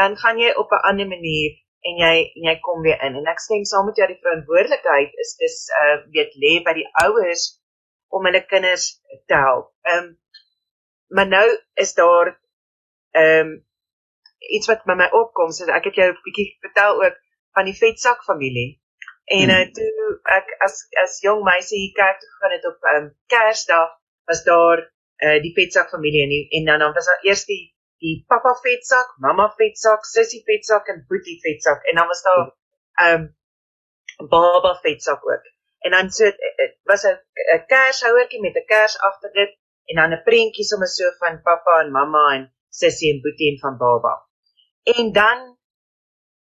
[0.00, 1.54] Dan gaan jy op 'n ander manier
[1.88, 3.18] en jy en jy kom weer in.
[3.20, 6.88] En ek stem saam met jou die verantwoordelikheid is dis uh weet lê by die
[7.04, 7.46] ouers
[8.14, 8.88] om hulle kinders
[9.30, 9.72] te help.
[9.90, 10.10] Ehm um,
[11.16, 11.46] maar nou
[11.84, 12.32] is daar
[13.12, 13.54] ehm um,
[14.56, 17.16] iets wat met my opkom, so ek het jou 'n bietjie vertel ook
[17.58, 18.80] van die vetsak familie.
[19.26, 23.06] En uh, toe ek as as jong meisie hier kerk toe gegaan het op um,
[23.32, 23.90] Kersdag,
[24.26, 24.82] was daar
[25.24, 29.16] uh, die vetsak familie en, en dan dan was daar eers die die pappa vetsak,
[29.24, 33.22] mamma vetsak, sussie vetsak en boetie vetsak en dan was daar 'n um,
[34.32, 35.44] baba vetsak ook.
[35.84, 37.18] En dan so uh, was 'n
[37.56, 39.52] 'n kershouertjie met 'n kers agter dit
[39.88, 43.58] en dan 'n prentjie sommer so van pappa en mamma en sussie en boetie en
[43.58, 44.14] van baba.
[44.82, 45.38] En dan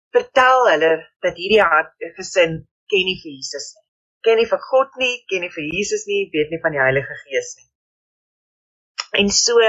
[0.10, 2.54] vertel hulle dat hierdie hart gesin
[2.92, 3.86] ken nie vir Jesus nie.
[4.26, 7.16] Ken nie vir God nie, ken nie vir Jesus nie, weet nie van die Heilige
[7.24, 7.68] Gees nie.
[9.22, 9.60] En so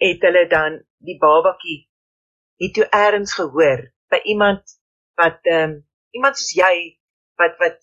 [0.00, 1.78] het hulle dan die babatjie
[2.64, 4.76] het toe eers gehoor by iemand
[5.20, 5.78] wat ehm um,
[6.16, 6.74] iemand soos jy
[7.40, 7.78] wat wat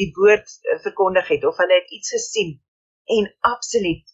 [0.00, 2.52] die woord uh, verkondig het of hulle het iets gesien
[3.16, 4.06] en absoluut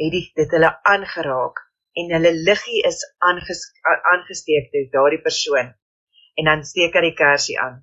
[0.00, 1.60] het dit dit hulle aangeraak
[2.00, 3.62] en hulle liggie is aanges,
[4.12, 5.72] aangesteek deur daardie persoon
[6.38, 7.80] en dan steek hy die kersie aan.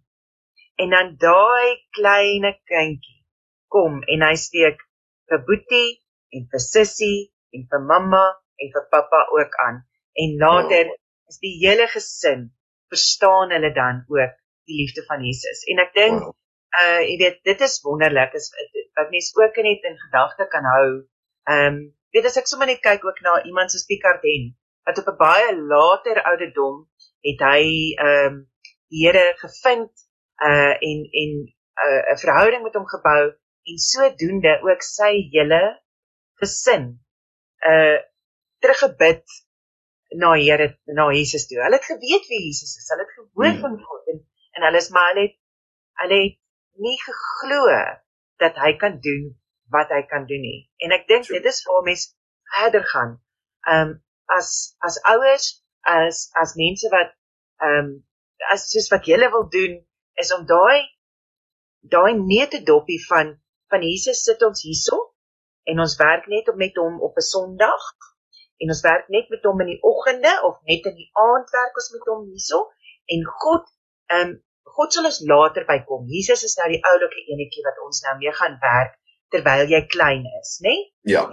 [0.81, 3.21] En dan daai klein kindjie
[3.73, 4.81] kom en hy steek
[5.29, 5.89] vir Boetie
[6.33, 7.19] en vir Sissie
[7.53, 8.25] en vir mamma
[8.57, 9.83] en vir pappa ook aan.
[10.13, 10.91] En later
[11.31, 12.49] is die hele gesin
[12.89, 14.35] verstaan hulle dan ook
[14.67, 15.63] die liefde van Jesus.
[15.71, 16.23] En ek dink
[16.81, 18.49] uh jy weet dit is wonderlik is
[18.97, 20.89] wat mense ook net in gedagte kan hou.
[21.51, 21.79] Ehm um,
[22.15, 24.51] weet as ek sommer net kyk ook na iemand soos Picardien
[24.87, 26.85] wat op 'n baie later ouderdom
[27.27, 27.63] het hy
[27.95, 28.37] ehm um,
[28.89, 29.91] die Here gevind
[30.49, 33.23] uh en en 'n uh, verhouding met hom gebou
[33.71, 35.63] en sodoende ook sy hele
[36.41, 36.85] gesin
[37.71, 37.99] uh
[38.63, 39.23] teruggebid
[40.15, 41.59] na Here na Jesus toe.
[41.61, 42.89] Hulle het geweet wie Jesus is.
[42.91, 43.61] Hulle het gehoor hmm.
[43.61, 44.23] van God en
[44.57, 45.37] en hulle is maar hulle het
[46.01, 46.37] hulle het
[46.85, 47.61] nie geglo
[48.41, 49.35] dat hy kan doen
[49.73, 50.59] wat hy kan doen nie.
[50.83, 52.13] En ek dink dit is waar mense
[52.55, 53.17] verder gaan.
[53.67, 53.95] Um
[54.37, 57.13] as as ouers, as as mense wat
[57.63, 57.91] um
[58.53, 59.81] as soos wat jy wil doen
[60.21, 60.87] is om daai
[61.81, 63.35] daai neete doppie van
[63.71, 64.97] van Jesus sit ons hierso
[65.67, 67.83] en ons werk net op met hom op 'n Sondag
[68.63, 71.79] en ons werk net met hom in die oggende of net in die aand werk
[71.81, 72.65] ons met hom hierso
[73.15, 73.65] en God
[74.13, 74.35] ehm um,
[74.77, 76.07] God sal ons later bykom.
[76.11, 78.97] Jesus is nou die oulike enetjie wat ons nou mee gaan werk
[79.33, 80.73] terwyl jy klein is, né?
[80.73, 81.15] Nee?
[81.15, 81.23] Ja.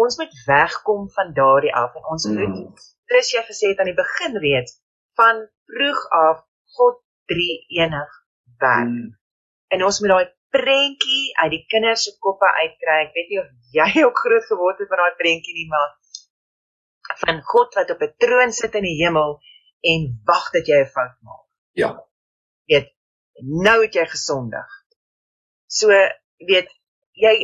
[0.00, 2.86] Ons moet wegkom van daardie af en ons moet mm.
[3.10, 4.78] Chris jy gesê het aan die begin reeds
[5.18, 5.42] van
[5.74, 6.44] vroeg af
[6.78, 7.00] God
[7.30, 8.12] drie enig
[8.62, 8.88] werk.
[8.88, 9.10] Mm.
[9.74, 12.98] En ons moet daai prentjie uit die kinders se koppe uitkry.
[13.04, 15.90] Ek weet nie of jy ook groot geword het met daai prentjie nie, maar
[17.24, 19.40] van God wat op 'n troon sit in die hemel
[19.92, 21.46] en wag dat jy 'n fout maak.
[21.72, 21.90] Ja.
[22.66, 22.94] Weet,
[23.64, 24.70] nou het jy gesondig.
[25.66, 25.88] So,
[26.38, 26.68] weet
[27.12, 27.34] jy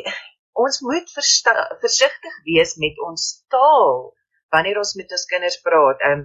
[0.56, 4.14] ons moet versigtig wees met ons taal
[4.54, 6.00] wanneer ons met ons kinders praat.
[6.00, 6.24] Ehm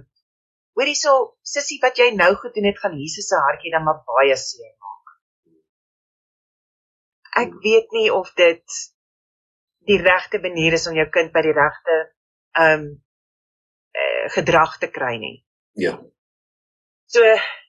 [0.72, 4.36] hoor hierso, sussie, wat jy nou gedoen het gaan Jesus se hartjie dan maar baie
[4.40, 5.10] seer maak.
[7.44, 8.78] Ek weet nie of dit
[9.90, 12.90] die regte manier is om jou kind by die regte ehm um,
[14.36, 15.36] gedrag te kry nie.
[15.72, 15.98] Ja.
[17.06, 17.20] So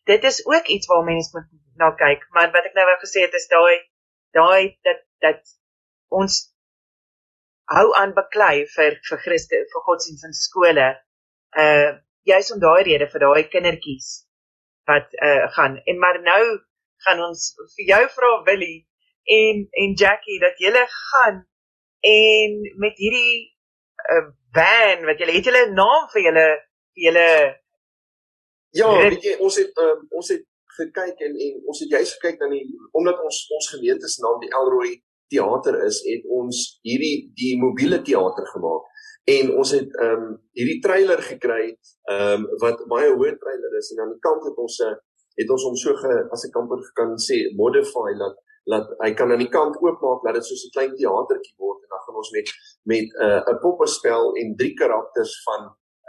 [0.06, 3.26] dit is ook iets waar mense moet na kyk, maar wat ek nou wou gesê
[3.26, 3.78] het is daai
[4.38, 5.56] daai dat dat
[6.10, 6.40] ons
[7.72, 10.90] hou aan beklei vir vir Christus vir godsdienst in skole.
[11.58, 11.92] Uh
[12.24, 14.12] juis om daai rede vir daai kindertjies
[14.88, 16.44] wat uh gaan en maar nou
[17.06, 18.86] gaan ons vir jou vra Willie
[19.40, 21.44] en en Jackie dat julle gaan
[22.14, 23.36] en met hierdie
[24.16, 26.48] uh van wat julle het julle naam vir julle
[26.94, 27.28] vir julle
[28.74, 30.46] Ja, weet jy ons het um, ons het
[30.78, 32.64] gekyk en en ons het juist gekyk na die
[32.98, 34.96] omdat ons ons gemeente se naam die Elroy
[35.34, 38.90] teater is, het ons hierdie die mobiele teater gemaak.
[39.34, 43.92] En ons het ehm um, hierdie trailer gekry ehm um, wat baie hoë trailer is
[43.94, 44.98] en aan die kant het ons 'n
[45.42, 48.36] het ons hom so ge, as ek amper kan sê modify dat
[48.72, 51.90] dat hy kan aan die kant oopmaak dat dit soos 'n klein teatertjie word en
[51.90, 52.48] dan gaan ons met
[52.92, 55.62] met 'n uh, 'n poppespel en drie karakters van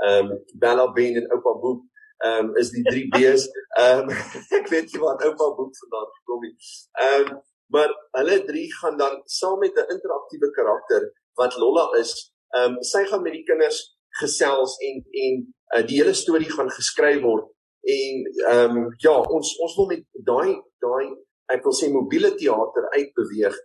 [0.07, 1.81] ehm um, Bella Ben en Oupa Boep
[2.19, 3.49] ehm um, is die drie B's.
[3.79, 4.09] Ehm um,
[4.61, 6.57] ek weet nie wat Oupa Boep vandaan gekom het.
[6.93, 7.43] Ehm um,
[7.75, 12.83] maar hulle drie gaan dan saam met 'n interaktiewe karakter wat Lolla is, ehm um,
[12.83, 17.51] sy gaan met die kinders gesels en en uh, die hele storie gaan geskryf word
[17.85, 21.07] en ehm um, ja, ons ons wil met daai daai
[21.53, 23.57] ek wil sê mobiele teater uitbeweeg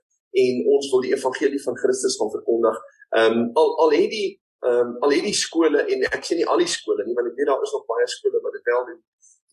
[0.43, 2.77] en ons wil die evangelie van Christus gaan verkondig.
[3.17, 4.30] Ehm um, al al het die
[4.65, 7.32] ehm um, al het die skole en ek sê nie al die skole nie, want
[7.32, 8.99] ek weet daar is nog baie skole wat dit wel doen.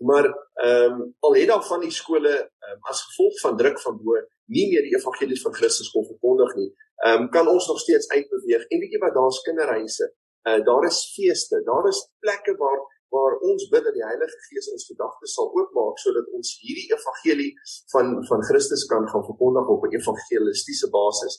[0.09, 0.27] Maar
[0.65, 2.35] ehm um, al het daar van die skole
[2.71, 4.21] um, as gevolg van druk van bo
[4.57, 6.71] nie meer die evangelie van Christus kon verkondig nie,
[7.07, 8.69] ehm um, kan ons nog steeds uitbeweeg.
[8.69, 10.13] En weet jy wat, daar's kinderhuise.
[10.47, 12.83] Uh daar is feeste, daar is plekke waar
[13.17, 17.53] waar ons bid dat die Heilige Gees ons gedagtes sal oopmaak sodat ons hierdie evangelie
[17.93, 21.35] van van Christus kan gaan verkondig op 'n evangelistiese basis.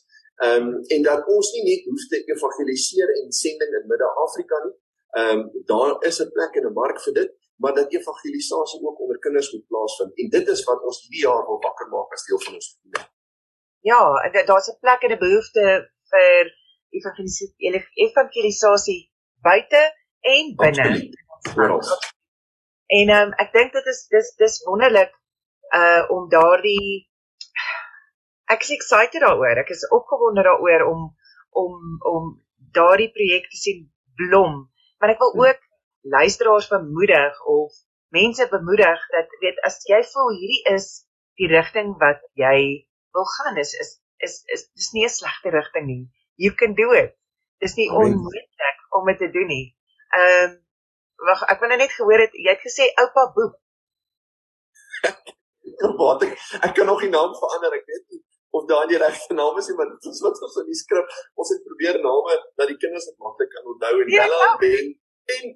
[0.46, 4.76] Ehm um, en dat ons nie net hoef te evangeliseer en sending in Midde-Afrika nie.
[5.20, 5.42] Ehm um,
[5.74, 9.54] daar is 'n plek en 'n mark vir dit, maar dat evangelisasie ook onder kinders
[9.54, 12.54] moet plaasvind en dit is wat ons hierdie jaar wil wakker maak as deel van
[12.54, 13.12] ons gemeente.
[13.90, 14.02] Ja,
[14.50, 15.64] daar's 'n plek en 'n behoefte
[16.12, 16.56] vir
[18.06, 19.02] evangelisasie
[19.42, 19.82] buite
[20.22, 20.88] en binne.
[22.88, 25.14] En um, ek dink dit is dis dis wonderlik
[25.76, 27.08] uh om daardie
[28.48, 29.60] ek is excited daaroor.
[29.60, 31.02] Ek is opgewonde daaroor om
[31.52, 31.74] om
[32.12, 32.30] om
[32.78, 33.84] daardie projek te sien
[34.16, 34.68] blom.
[35.00, 35.46] Maar ek wil hmm.
[35.48, 35.62] ook
[36.18, 37.76] luisteraars bemoedig of
[38.16, 40.88] mense bemoedig dat weet as jy voel hierdie is
[41.38, 45.86] die rigting wat jy wil gaan is is is is dis nie 'n slegte rigting
[45.86, 46.04] nie.
[46.36, 47.18] You can do it.
[47.60, 49.76] Dis nie onmoontlik om dit te doen nie.
[50.16, 50.56] Ehm um,
[51.26, 53.54] wag, ek wil nou net gehoor het jy het gesê oupa Boep.
[55.98, 57.78] Wat ek ek kan nog die naam verander.
[57.80, 58.24] Ek weet nie
[58.58, 61.22] of daai die regte naam is nie, maar dit is wat ons in die skrif
[61.36, 64.60] ons het probeer name dat die kinders dit maklik kan onthou en ja, Bella en
[64.64, 64.92] Ben
[65.36, 65.56] en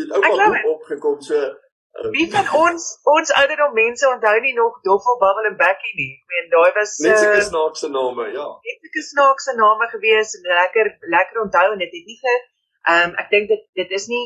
[0.00, 1.50] dit oupa Boep opgekom so
[1.98, 6.12] Um, Wie van ons ons ouderdom mense onthou nie nog Doffel Bubble en Becky nie.
[6.20, 8.46] Ek meen daai was 'n uh, snaakse name, ja.
[8.62, 13.16] 'n snaakse name gewees en lekker lekker onthou en dit het nie ge ehm um,
[13.22, 14.22] ek dink dit dit is nie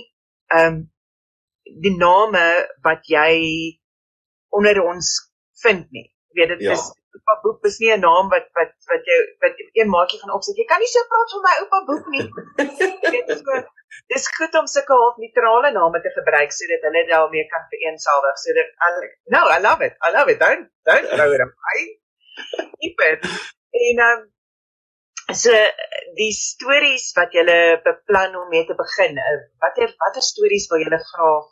[0.46, 0.82] ehm um,
[1.84, 2.44] die name
[2.84, 3.32] wat jy
[4.52, 5.14] onder ons
[5.64, 6.06] vind nie.
[6.28, 6.74] Jy weet dit ja.
[6.76, 10.34] is oupa boek is nie 'n naam wat wat wat jy wat een maakie gaan
[10.36, 10.56] opsit.
[10.56, 12.26] Jy kan nie so praat van my oupa boek nie.
[13.14, 13.62] Dit is so
[14.12, 18.38] dis goed om sulke half neutrale name te gebruik sodat hulle daarmee kan vereensalwig.
[18.44, 18.68] So dit
[19.36, 19.96] No, I love it.
[20.02, 20.38] I love it.
[20.38, 21.80] Don't don't throw it away.
[22.80, 23.20] Keep it.
[23.84, 24.33] En um,
[25.32, 25.52] so
[26.18, 27.44] die stories wat jy
[27.84, 29.16] beplan om mee te begin.
[29.16, 31.48] Uh, watter watter stories wil jy graag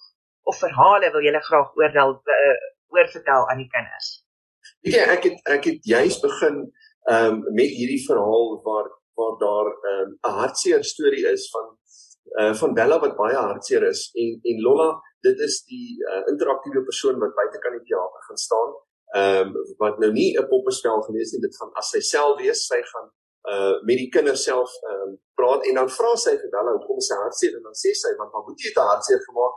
[0.51, 2.59] of verhale wil jy graag oordeel uh,
[2.93, 4.23] oorvertel aan die kinders?
[4.83, 6.65] Weet jy, ek het ek het juis begin
[7.11, 11.67] ehm um, met hierdie verhaal waar waar daar ehm, 'n um, hartseer storie is van
[12.41, 16.85] uh van Bella wat baie hartseer is en en Lola, dit is die uh, interaktiewe
[16.85, 18.71] persoon wat buitekant die teater gaan staan.
[19.17, 22.67] Ehm um, wat nou nie 'n poppespel gewees nie, dit gaan as sy self wees,
[22.67, 23.11] sy gaan
[23.51, 27.01] uh met die kinders self ehm um, praat en dan vra sy vir Bella hoekom
[27.03, 29.55] sy hartseer en dan sê sy want haar boetie het haar hartseer gemaak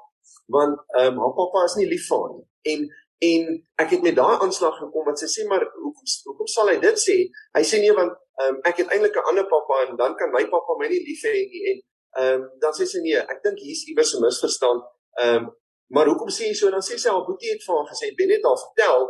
[0.56, 2.46] want ehm um, haar pappa is nie lief vir haar nie.
[2.74, 2.88] En
[3.30, 3.44] en
[3.84, 6.98] ek het met daai aanslag gekom wat sy sê maar hoekom hoekom sal hy dit
[7.08, 7.18] sê?
[7.58, 8.14] Hy sê nee want
[8.44, 11.22] um, ek het eintlik 'n ander pappa en dan kan my pappa my nie lief
[11.30, 11.78] hê nie en
[12.22, 14.84] ehm um, dan sê sy nee, ek dink hier's iewers 'n misverstand.
[15.22, 15.54] Ehm um,
[15.94, 16.70] maar hoekom sê jy so?
[16.74, 19.02] Dan sê sy haar boetie het vir haar gesê, "Benet haar vertel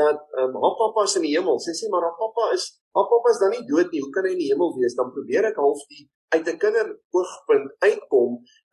[0.00, 2.64] dat ehm um, haar pappa is in die hemel." Sy sê maar haar pappa is
[2.96, 4.02] haar pappa is dan nie dood nie.
[4.04, 4.94] Hoe kan hy in die hemel wees?
[4.98, 8.30] Dan probeer ek half die uit 'n kinderoogpunt uitkom.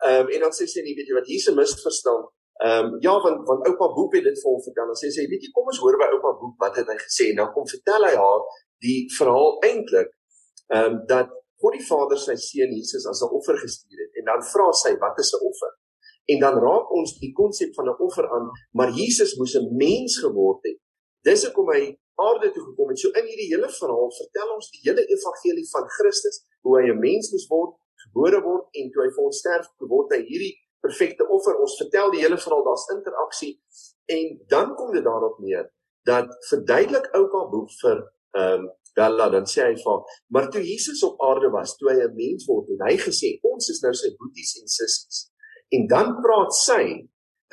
[0.07, 2.25] Ehm um, en dan sê sy nee, weet jy wat, hier's 'n misverstand.
[2.65, 4.87] Ehm um, ja, want want oupa Boep het dit vir hom vertel.
[4.91, 7.29] Dan sê sy, weet jy, kom ons hoor by oupa Boep wat het hy gesê
[7.31, 8.41] en dan kom vertel hy haar
[8.85, 10.09] die verhaal eintlik
[10.75, 14.25] ehm um, dat God die Vader sy seun Jesus as 'n offer gestuur het en
[14.31, 15.71] dan vra sy wat is 'n offer?
[16.31, 18.45] En dan raak ons die konsep van 'n offer aan,
[18.77, 20.79] maar Jesus moes 'n mens geword het.
[21.27, 21.81] Dis hoekom hy
[22.19, 22.99] aarde toe gekom het.
[22.99, 26.99] So in hierdie hele verhaal vertel ons die hele evangelie van Christus, hoe hy 'n
[26.99, 31.27] mens moes word, gebore word en toe hy vir ons sterf, word hy hierdie perfekte
[31.27, 31.59] offer.
[31.59, 33.53] Ons vertel die hele verhaal, daar's interaksie
[34.09, 35.69] en dan kom dit daarop neer
[36.07, 37.97] dat verduidelik oupa boek vir
[38.39, 39.99] ehm um, Bella dan sê hy vir
[40.33, 43.69] maar toe Jesus op aarde was, toe hy 'n mens word en hy gesê ons
[43.69, 45.19] is nou sy boeties en sissies.
[45.75, 46.83] En dan praat sy,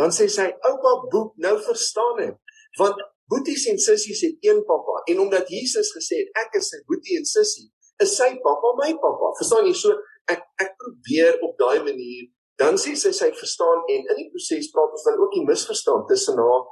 [0.01, 2.37] dan sê sy oupa boek nou verstaan ek
[2.79, 2.99] want
[3.31, 7.19] boeties en sissies het een pappa en omdat Jesus gesê het ek is sy boetie
[7.19, 7.69] en sissie,
[8.03, 9.33] is sy pappa my pappa.
[9.41, 9.75] Verstaan jy?
[9.75, 9.97] So
[10.33, 14.71] ek ek probeer op daai manier dan sê sy sy verstaan en in die proses
[14.73, 16.63] praat ons dan ook die misverstand tussen haar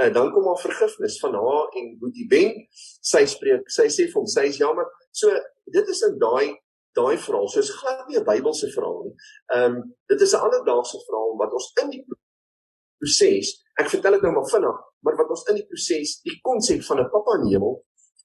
[0.00, 2.52] uh, dan kom haar vergifnis van haar en Boetie Ben.
[3.12, 4.88] Sy spreek sy sê vir hom sy is jammer.
[5.16, 5.32] So
[5.72, 6.56] dit is in daai
[6.98, 7.48] daai verhaal.
[7.48, 9.14] So is glad nie 'n Bybelse verhaal nie.
[9.54, 12.04] Ehm um, dit is 'n alledaagse verhaal wat ons in die
[13.02, 16.82] proses ek vertel dit nou maar vinnig maar wat ons in die proses die konsep
[16.88, 17.78] van 'n pappa in die hemel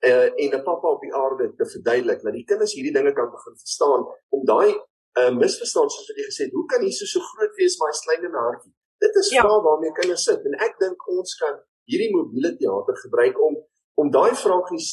[0.09, 3.31] uh, en 'n pappa op die aarde te verduidelik dat die kinders hierdie dinge kan
[3.31, 4.01] begin verstaan
[4.35, 4.71] om daai
[5.19, 7.99] uh, misverstand soos wat jy gesê het, hoe kan Jesus so groot wees maar hy
[8.07, 8.73] klein in 'n hartjie?
[9.05, 9.41] Dit is ja.
[9.43, 11.59] vrae waarmee kinders sit en ek dink ons kan
[11.91, 13.55] hierdie mobiele teater gebruik om
[14.01, 14.89] om daai vragies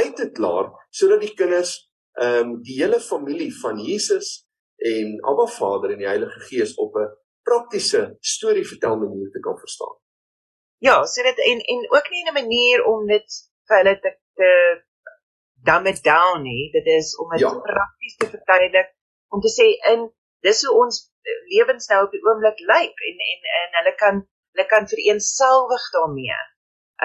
[0.00, 1.74] uit te klaar sodat die kinders
[2.22, 4.46] ehm um, die hele familie van Jesus
[4.92, 7.10] en Abba Vader en die Heilige Gees op 'n
[7.48, 9.96] praktiese storie vertel manier te kan verstaan.
[10.88, 13.28] Ja, so dit en en ook nie 'n manier om dit
[13.68, 14.50] vir hulle te te
[15.68, 16.70] dumb it down nie.
[16.72, 17.50] Dit is om dit ja.
[17.70, 18.90] prakties te verduidelik
[19.28, 21.10] om te sê in dis hoe ons
[21.52, 24.20] lewens nou op die oomblik lyk en en en hulle kan
[24.52, 26.40] hulle kan vereenselwig daarmee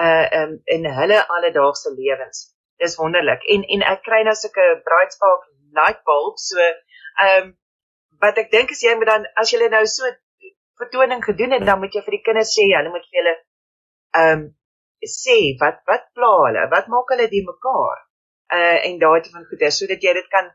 [0.04, 2.38] uh um, in hulle alledaagse lewens.
[2.76, 3.42] Dis wonderlik.
[3.54, 6.68] En en ek kry nou sulke braaitspark light bulb so
[7.26, 7.54] um
[8.20, 10.08] wat ek dink is jy moet dan as jy nou so
[10.82, 13.34] vertoning gedoen het dan moet jy vir die kinders sê hulle moet vir hulle
[14.22, 14.46] um
[15.16, 17.98] sê wat wat pla hulle wat maak hulle die mekaar
[18.58, 20.50] uh en daai te van goeie sodat jy dit kan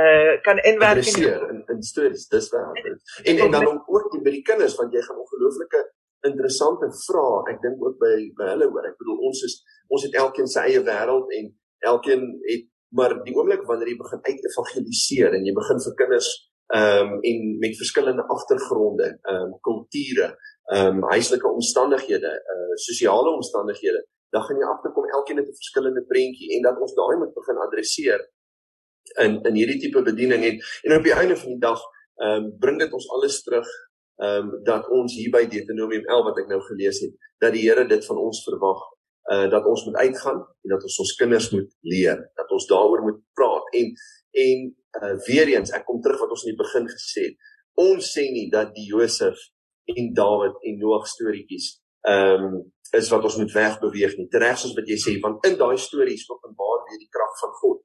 [0.00, 2.82] uh kan inwerk in in stories dis waar
[3.30, 5.84] en en dan ook die by die kinders want jy gaan ongelooflike
[6.30, 8.88] interessante vrae ek dink ook by by hulle hoor.
[8.88, 9.58] Ek bedoel ons is
[9.92, 11.52] ons het elkeen sy eie wêreld en
[11.92, 12.66] elkeen het
[12.96, 16.28] maar die oomblik wanneer jy begin uit evangeliseer en jy begin vir kinders
[16.66, 20.28] ehm um, en met verskillende agtergronde ehm um, kulture
[20.64, 26.04] ehm um, huislike omstandighede uh sosiale omstandighede dan gaan jy agterkom elkeen het 'n verskillende
[26.12, 28.30] prentjie en dat ons daai moet begin adresseer
[29.14, 30.44] in in hierdie tipe bediening.
[30.44, 31.80] En en op die einde van die dag
[32.16, 33.68] ehm um, bring dit ons alles terug
[34.16, 37.64] ehm um, dat ons hier by Deuteronomium 11 wat ek nou gelees het dat die
[37.68, 38.84] Here dit van ons verwag
[39.32, 43.02] uh dat ons moet uitgaan en dat ons ons kinders moet leer dat ons daaroor
[43.02, 43.74] moet praat.
[43.74, 43.92] En
[44.44, 44.68] en
[45.02, 47.52] uh weer eens ek kom terug wat ons in die begin gesê het
[47.88, 49.42] ons sê nie dat die Josef
[49.92, 51.74] en Dawid en Noag storieetjies
[52.06, 52.56] ehm um,
[52.94, 54.28] is wat ons moet wegbeweeg nie.
[54.30, 57.80] Tereg soos wat jy sê, want in daai stories openbaar weer die krag van God.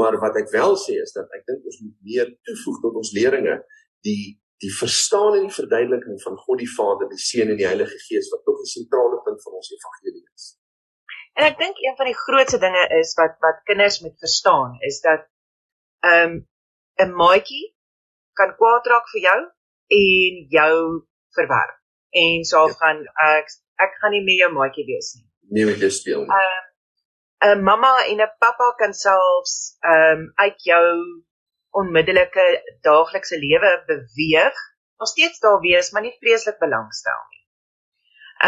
[0.00, 3.12] Maar wat ek wel sê is dat ek dink ons moet meer toevoeg tot ons
[3.16, 3.58] leringe
[4.06, 7.96] die die verstaan en die verduideliking van God die Vader, die Seun en die Heilige
[8.02, 10.50] Gees wat tog die sentrale punt van ons evangelie is.
[11.40, 15.00] En ek dink een van die grootste dinge is wat wat kinders moet verstaan is
[15.06, 15.24] dat
[16.06, 16.32] um,
[17.04, 17.74] 'n maatjie
[18.38, 19.40] kan kwaad raak vir jou
[20.00, 20.76] en jou
[21.36, 21.76] verwerp.
[22.10, 22.74] En so ja.
[22.80, 23.46] gaan ek
[23.84, 25.26] ek gaan nie meer jou maatjie wees nie.
[25.56, 26.26] Nie met jou speel.
[26.26, 26.70] Ehm
[27.40, 30.86] 'n mamma en 'n pappa kan selfs um, uit jou
[31.80, 32.46] onmiddellike
[32.82, 34.56] daaglikse lewe beweeg,
[34.98, 37.44] nog steeds daar wees, maar nie vreeslik belangstel nie.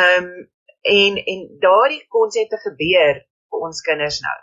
[0.03, 0.29] Um,
[0.83, 4.39] en en daardie konsepte gebeur vir ons kinders nou.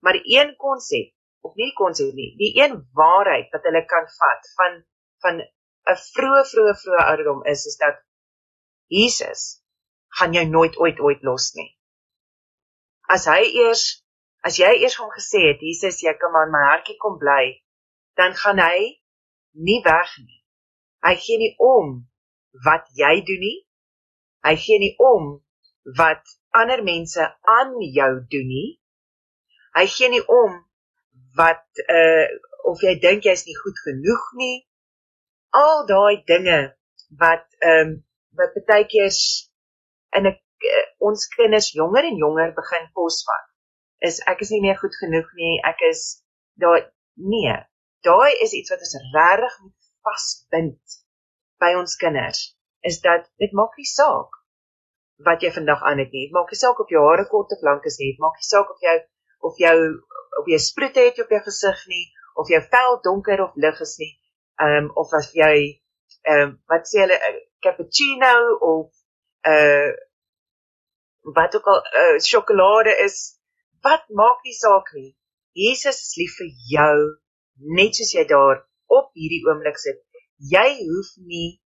[0.00, 1.12] Maar een konsep
[1.46, 4.78] of nie konsep nie, die een waarheid wat hulle kan vat van
[5.24, 7.98] van 'n vroeë vroeë vroeë ouderdom is is dat
[8.86, 9.42] Jesus
[10.18, 11.70] gaan jou nooit ooit ooit los nie.
[13.14, 13.84] As hy eers
[14.46, 17.44] as jy eers hom gesê het Jesus jy kom aan my hartjie kom bly,
[18.18, 18.78] dan gaan hy
[19.68, 20.40] nie weg nie.
[21.06, 21.94] Hy gee nie om
[22.66, 23.58] wat jy doen nie.
[24.46, 25.32] Hy gee nie om
[25.98, 27.26] wat ander mense
[27.58, 28.68] aan jou doen nie.
[29.74, 30.60] Hy gee nie om
[31.36, 32.26] wat uh
[32.70, 34.58] of jy dink jy's nie goed genoeg nie.
[35.62, 36.60] Al daai dinge
[37.18, 37.96] wat ehm um,
[38.38, 39.12] wat baie keer
[40.18, 43.46] in 'n uh, ons kinders jonger en jonger begin posvat.
[44.08, 45.54] Is ek is nie meer goed genoeg nie.
[45.70, 46.02] Ek is
[46.64, 47.56] daai nee.
[48.08, 50.98] Daai is iets wat ons regtig moet vasbind
[51.62, 52.40] by ons kinders.
[52.82, 54.40] Is dat dit maak nie saak
[55.26, 56.26] wat jy vandag aan het nie.
[56.26, 58.10] Dit maak nie saak of jou hare kort of lank is nie.
[58.14, 58.96] Dit maak nie saak of jy
[59.48, 59.76] of jou
[60.40, 62.04] of jy sproete het op jou gesig nie
[62.40, 64.12] of jou vel donker of lig is nie.
[64.62, 65.54] Ehm um, of as jy
[66.22, 68.34] ehm um, wat sê hulle uh, cappuccino
[68.72, 68.88] of
[69.52, 69.92] uh
[71.36, 73.18] wat ook al uh, sjokolade is,
[73.86, 75.12] wat maak nie saak nie.
[75.54, 76.96] Jesus is lief vir jou
[77.78, 78.64] net soos jy daar
[78.98, 80.00] op hierdie oomblik sit.
[80.52, 81.60] Jy hoef nie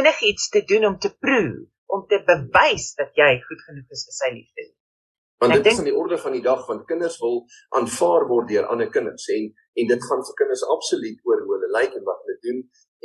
[0.00, 4.16] enigiets te doen om te proe, om te bewys dat jy goed genoeg is vir
[4.16, 4.79] sy liefde nie.
[5.40, 7.38] Want dit is aan die orde van die dag want kinders wil
[7.78, 9.46] aanvaar word deur ander kinders en
[9.80, 12.58] en dit gaan vir kinders absoluut oor hoe hulle lyk en wat hulle doen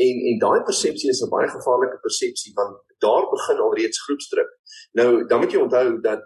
[0.06, 2.76] en en daai persepsie is 'n baie gevaarlike persepsie want
[3.06, 4.52] daar begin alreeds groepsdruk.
[5.00, 6.22] Nou dan moet jy onthou dat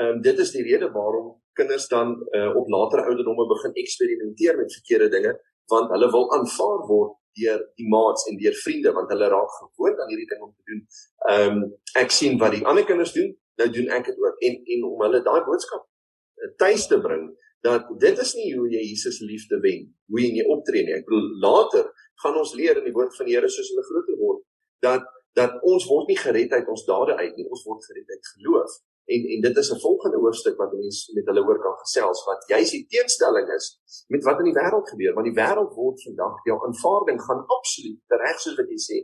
[0.00, 2.08] ehm um, dit is die rede waarom kinders dan
[2.38, 5.32] uh, op latere ouderdomme begin eksperimenteer met verkeerde dinge
[5.66, 10.00] want hulle wil aanvaar word deur die maats en deur vriende want hulle raak gewoond
[10.00, 10.82] aan hierdie ding om te doen.
[11.30, 11.62] Ehm um,
[12.02, 13.30] ek sien wat die ander kinders doen
[13.62, 14.44] nou doen ek dit ook.
[14.48, 17.30] En en om hulle daai boodskap eh, tuis te bring
[17.62, 20.96] dat dit is nie hoe jy Jesus liefde wen hoe jy in jou optree nie.
[20.98, 21.90] Ek bedoel later
[22.22, 24.46] gaan ons leer in die woord van die Here soos hulle groter word
[24.86, 28.32] dat dat ons word nie gered uit ons dade uit nie ons word gered uit
[28.34, 28.72] geloof.
[29.12, 32.40] En en dit is 'n volgende hoofstuk wat mense met hulle oor kan gesels wat
[32.52, 33.66] jy se teenstelling is
[34.08, 35.14] met wat in die wêreld gebeur.
[35.14, 38.98] Want die wêreld word vandag jou aanvaarding gaan absoluut reg soos wat jy sê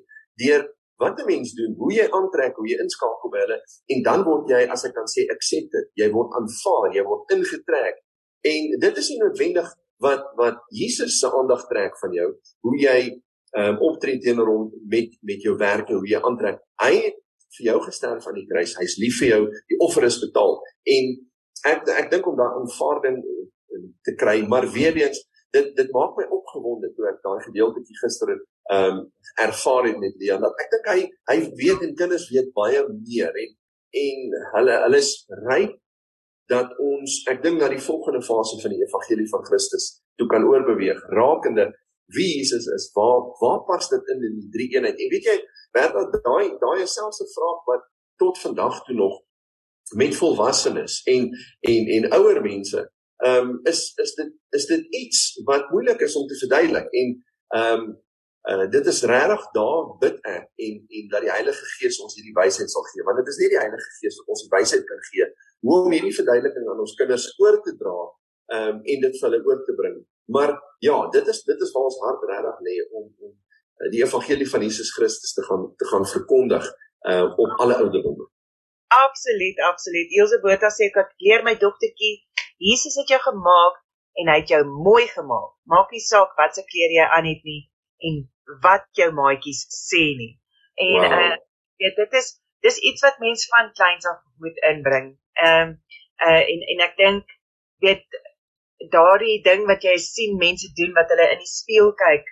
[0.44, 0.62] deur
[1.02, 3.58] wat 'n mens doen, hoe jy aantrek, hoe jy inskakel by hulle
[3.94, 7.96] en dan word jy as ek kan sê accepted, jy word aanvaar, jy word ingetrek.
[8.52, 9.68] En dit is nie noodwendig
[10.02, 12.28] wat wat Jesus se aandag trek van jou,
[12.66, 13.00] hoe jy
[13.56, 16.58] ehm um, optree teenoor hom met met jou werk en hoe jy aantrek.
[16.82, 17.16] Hy het
[17.56, 18.76] vir jou gesterf aan die kruis.
[18.76, 19.42] Hy's lief vir jou.
[19.72, 20.58] Die offer is betaal.
[20.84, 21.04] En
[21.72, 23.22] ek ek dink om daai aanvaarding
[24.02, 25.22] te kry, maar weer eens
[25.56, 28.34] dit dit maak my opgewonde toe ek daai gedeeltjie gister
[28.74, 29.04] ehm um,
[29.38, 31.00] ervaar het met Leon dat ek dink hy
[31.30, 33.52] hy weet en kinders weet baie meer en
[34.04, 35.12] en hulle hulle is
[35.48, 35.76] ryk
[36.52, 39.86] dat ons ek dink na die volgende fase van die evangelie van Christus
[40.20, 41.68] toe kan oorbeweeg rakende
[42.16, 45.00] wie Jesus is waar waar pas dit in in die drie eenheid?
[45.00, 45.38] En weet jy
[45.76, 47.88] werklik daai daai is selfs 'n vraag wat
[48.22, 49.16] tot vandag toe nog
[49.94, 51.30] met volwassenes en
[51.72, 52.80] en en ouer mense
[53.24, 57.08] ehm um, is is dit is dit iets wat moeilik is om te verduidelik en
[57.48, 57.96] ehm um,
[58.52, 62.36] uh, dit is regtig daar bid ek en en dat die Heilige Gees ons hierdie
[62.36, 65.02] wysheid sal gee want dit is nie die Heilige Gees wat ons die wysheid kan
[65.10, 65.26] gee
[65.68, 69.42] hoe om hierdie verduideliking aan ons kinders oor te dra um, en dit vir hulle
[69.50, 70.00] oor te bring
[70.36, 74.02] maar ja dit is dit is waar ons hart regtig lê om om uh, die
[74.04, 76.72] evangelie van Jesus Christus te gaan te gaan verkondig
[77.12, 78.32] uh, op alle ouderdomme
[78.88, 80.12] Absoluut, absoluut.
[80.16, 82.14] Ilse Botha sê ek leer my dogtertjie
[82.58, 83.82] Jesus het jou gemaak
[84.18, 85.50] en hy het jou mooi gemaak.
[85.68, 87.60] Maak nie saak wat se klere jy aan het nie
[88.08, 88.22] en
[88.64, 90.34] wat jou maatjies sê nie.
[90.74, 91.18] En wow.
[91.18, 91.36] uh
[91.78, 92.32] weet dit is
[92.66, 95.12] dis iets wat mense van kleins af moet inbring.
[95.44, 95.76] Ehm um,
[96.26, 97.36] uh en en ek dink
[97.84, 98.18] weet
[98.94, 102.26] daardie ding wat jy sien mense doen wat hulle in die spieël kyk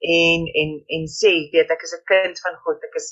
[0.00, 3.08] en en en sê weet ek is 'n kind van God ek is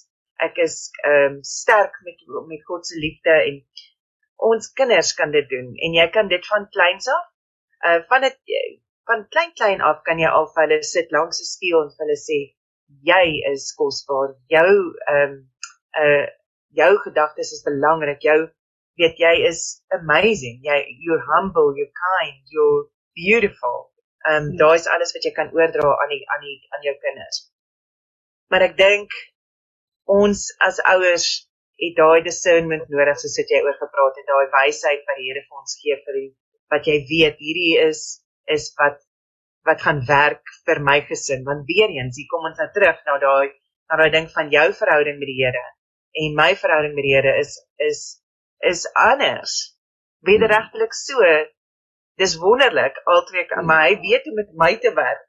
[0.48, 3.62] ek is ehm um, sterk met met God se liefde en
[4.50, 7.24] ons kinders kan dit doen en jy kan dit van kleins af
[7.88, 8.38] uh van dit
[9.10, 12.04] van klein klein af kan jy al vir hulle sit langs 'n spieël en vir
[12.06, 12.40] hulle sê
[13.12, 14.70] jy is kosbaar jou
[15.14, 15.38] ehm um,
[16.04, 16.26] uh
[16.80, 18.40] jou gedagtes is belangrik jou
[18.98, 19.62] weet jy is
[19.94, 20.60] amazing.
[20.66, 23.78] Jy you're humble, you're kind, you're beautiful.
[24.26, 26.96] Ehm um, daai is alles wat jy kan oordra aan die aan die aan jou
[27.04, 27.44] kinders.
[28.50, 29.14] Maar ek dink
[30.18, 31.28] ons as ouers
[31.82, 35.44] het daai discernment nodig soos wat jy oor gepraat het, daai wysheid wat die Here
[35.46, 36.30] vir ons gee vir die
[36.74, 38.02] wat jy weet hierdie is
[38.56, 39.00] is wat
[39.68, 41.44] wat gaan werk vir my gesin.
[41.44, 43.52] Want weer eens hier kom ons nou terug na daai
[43.88, 45.64] na daai ding van jou verhouding met die Here.
[46.22, 48.02] En my verhouding met die Here is is
[48.72, 49.56] is anders.
[50.26, 51.24] Wederregtelik so
[52.18, 55.26] dis wonderlik altyd ek maar hy weet hoe met my te werk.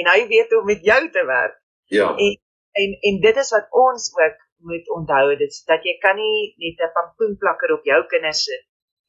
[0.00, 1.56] En hy weet hoe met jou te werk.
[1.94, 2.10] Ja.
[2.12, 2.34] En
[2.82, 6.80] en en dit is wat ons ook moet onthou dit dat jy kan nie net
[6.84, 8.64] 'n pampoenplakker op jou kinders sit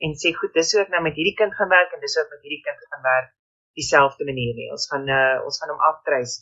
[0.05, 2.23] en sê goed dis hoe ek nou met hierdie kind gaan werk en dis hoe
[2.23, 3.29] ek met hierdie kind gaan werk
[3.77, 4.69] dieselfde manier nie.
[4.73, 6.39] Ons gaan uh, ons gaan hom aftrys.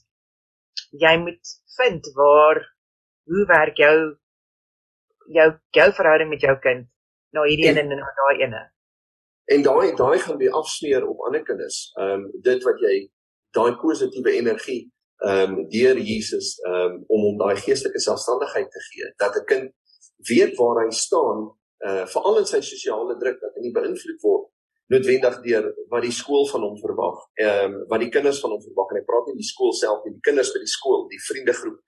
[1.03, 2.61] Jy moet vind waar
[3.31, 3.97] hoe werk jou
[5.35, 6.87] jou jou verhouding met jou kind
[7.35, 8.63] na hierdie een en na daai ene.
[9.53, 11.89] En daai daai gaan weer afsmeer op ander kinders.
[11.99, 12.97] Ehm um, dit wat jy
[13.57, 14.81] daai positiewe energie
[15.25, 19.45] ehm um, deur Jesus ehm um, om hom daai geestelike selfstandigheid te gee dat 'n
[19.51, 19.71] kind
[20.31, 21.47] weet waar hy staan
[21.87, 24.51] uh veral in sy sosiale druk dat hy nie beïnvloed word
[24.93, 27.17] noodwendig deur wat die skool van hom verwag.
[27.41, 30.03] Ehm um, wat die kinders van hom verwag en ek praat nie die skool self
[30.05, 31.79] nie, die kinders by die skool, die vriendegroep.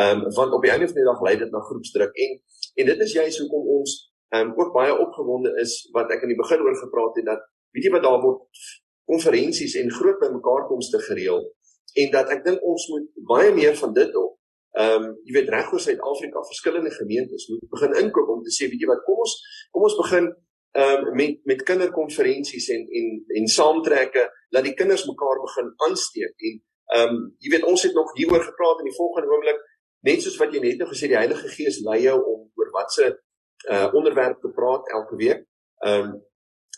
[0.00, 2.38] Ehm um, want op die einde van die dag lei dit na groepsdruk en
[2.80, 3.98] en dit is juist hoekom ons
[4.34, 7.44] ehm um, ook baie opgewonde is wat ek in die begin oor gepraat het dat
[7.76, 8.64] weet jy wat daar word
[9.06, 11.44] konferensies en groot bymekaarkomste gereël
[12.02, 14.36] en dat ek dink ons moet baie meer van dit op
[14.76, 18.66] Ehm um, jy weet reg oor Suid-Afrika verskillende gemeentes moet begin inkoop om te sê
[18.68, 19.32] weet jy wat kom ons
[19.72, 20.26] kom ons begin
[20.76, 23.06] ehm um, met met kinderkonferensies en en
[23.40, 24.24] en saamtrekke
[24.54, 26.58] dat die kinders mekaar begin aansteek en
[26.96, 29.62] ehm um, jy weet ons het nog hieroor gepraat in die volgende oomblik
[30.08, 33.08] net soos wat jy net nou gesê die Heilige Gees lei jou om oor watse
[33.72, 35.44] uh onderwerp te praat elke week.
[35.86, 36.16] Ehm um,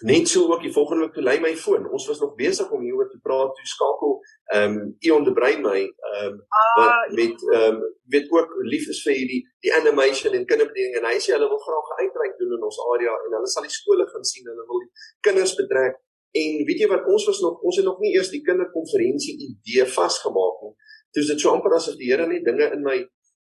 [0.00, 1.90] Net so ook die volgende week toe lei my foon.
[1.90, 3.54] Ons was nog besig om hieroor te praat.
[3.54, 4.12] Toe skakel
[4.54, 6.36] ehm um, Ion de Bruin my ehm um,
[6.82, 7.80] ah, met ehm um,
[8.14, 11.62] weet ook lief is vir hierdie die animation en kinderbediening en hy sê hulle wil
[11.64, 14.46] graag 'n uitreik doen in ons area en hulle sal die skole gaan sien.
[14.46, 14.92] Hulle wil die
[15.26, 15.98] kinders betrek.
[16.42, 19.86] En weet jy wat ons was nog ons het nog nie eers die kinderkonferensie idee
[19.98, 20.74] vasgemaak nie.
[21.12, 22.98] Toe is dit so amper asof die Here net dinge in my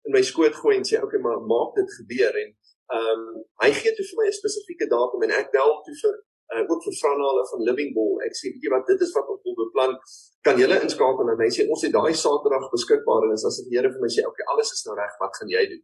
[0.05, 2.55] in my skoot gooi en sê okay maar maak dit gebeur en
[2.95, 6.15] ehm um, hy gee toe vir my 'n spesifieke datum en ek bel toe vir
[6.55, 8.15] uh, ook vir Franale van Living Ball.
[8.27, 9.95] Ek sê weet jy wat dit is wat ons wil beplan.
[10.47, 13.91] Kan julle inskakel en hy sê ons het daai Saterdag beskikbaar en as die Here
[13.93, 15.83] vir my sê okay, alles is nou reg, wat gaan jy doen?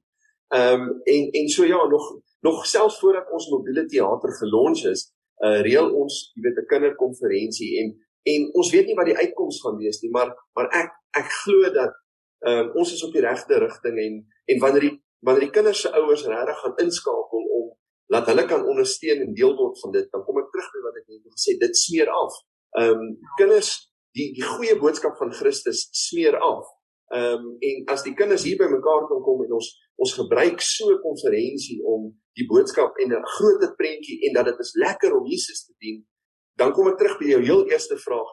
[0.58, 2.06] Ehm um, en en so ja, nog
[2.48, 5.06] nog selfs voordat ons mobiele teater gelons is,
[5.46, 7.94] uh reël ons, jy weet, 'n kinderkonferensie en
[8.34, 10.92] en ons weet nie wat die uitkoms gaan wees nie, maar maar ek
[11.22, 11.94] ek glo dat
[12.48, 14.14] ehm um, ons is op die regte rigting en
[14.52, 14.96] en wanneer die
[15.26, 17.66] wanneer die kinders se ouers regtig gaan inskakel om
[18.12, 20.08] laat hulle kan ondersteun en deel word van dit.
[20.12, 22.38] Dan kom ek terug by wat ek net gesê, dit smeer af.
[22.80, 23.72] Ehm um, kinders
[24.18, 26.68] die die goeie boodskap van Christus smeer af.
[27.16, 30.92] Ehm um, en as die kinders hier bymekaar kan kom en ons ons gebruik so
[30.92, 32.10] 'n konferensie om
[32.40, 36.04] die boodskap en 'n groter prentjie en dat dit is lekker om Jesus te dien,
[36.56, 38.32] dan kom ek terug by jou heel eerste vraag.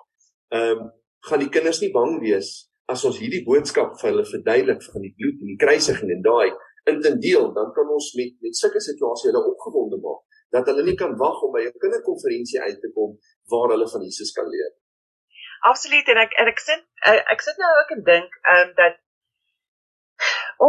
[0.55, 0.91] Ehm um,
[1.29, 5.15] gaan die kinders nie bang wees as ons hierdie boodskap vir hulle verduidelik van die
[5.19, 6.51] bloed en die kruisiging en daai
[6.93, 10.25] Intendeel, dan kan ons met met sulke situasies hulle opgewonde maak
[10.55, 13.19] dat hulle nie kan wag om by 'n kinderkonferensie uit te kom
[13.53, 14.71] waar hulle van Jesus kan leer.
[15.71, 18.75] Absoluut en ek en ek sit eh, ek sit nou ook en dink ehm um,
[18.81, 18.97] dat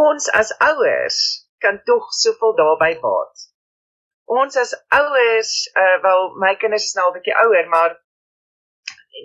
[0.02, 1.18] ons as ouers
[1.58, 3.48] kan tog soveel daarbey baat.
[4.24, 5.52] Ons as ouers,
[5.82, 7.96] uh, wel my kinders is nou al bietjie ouer, maar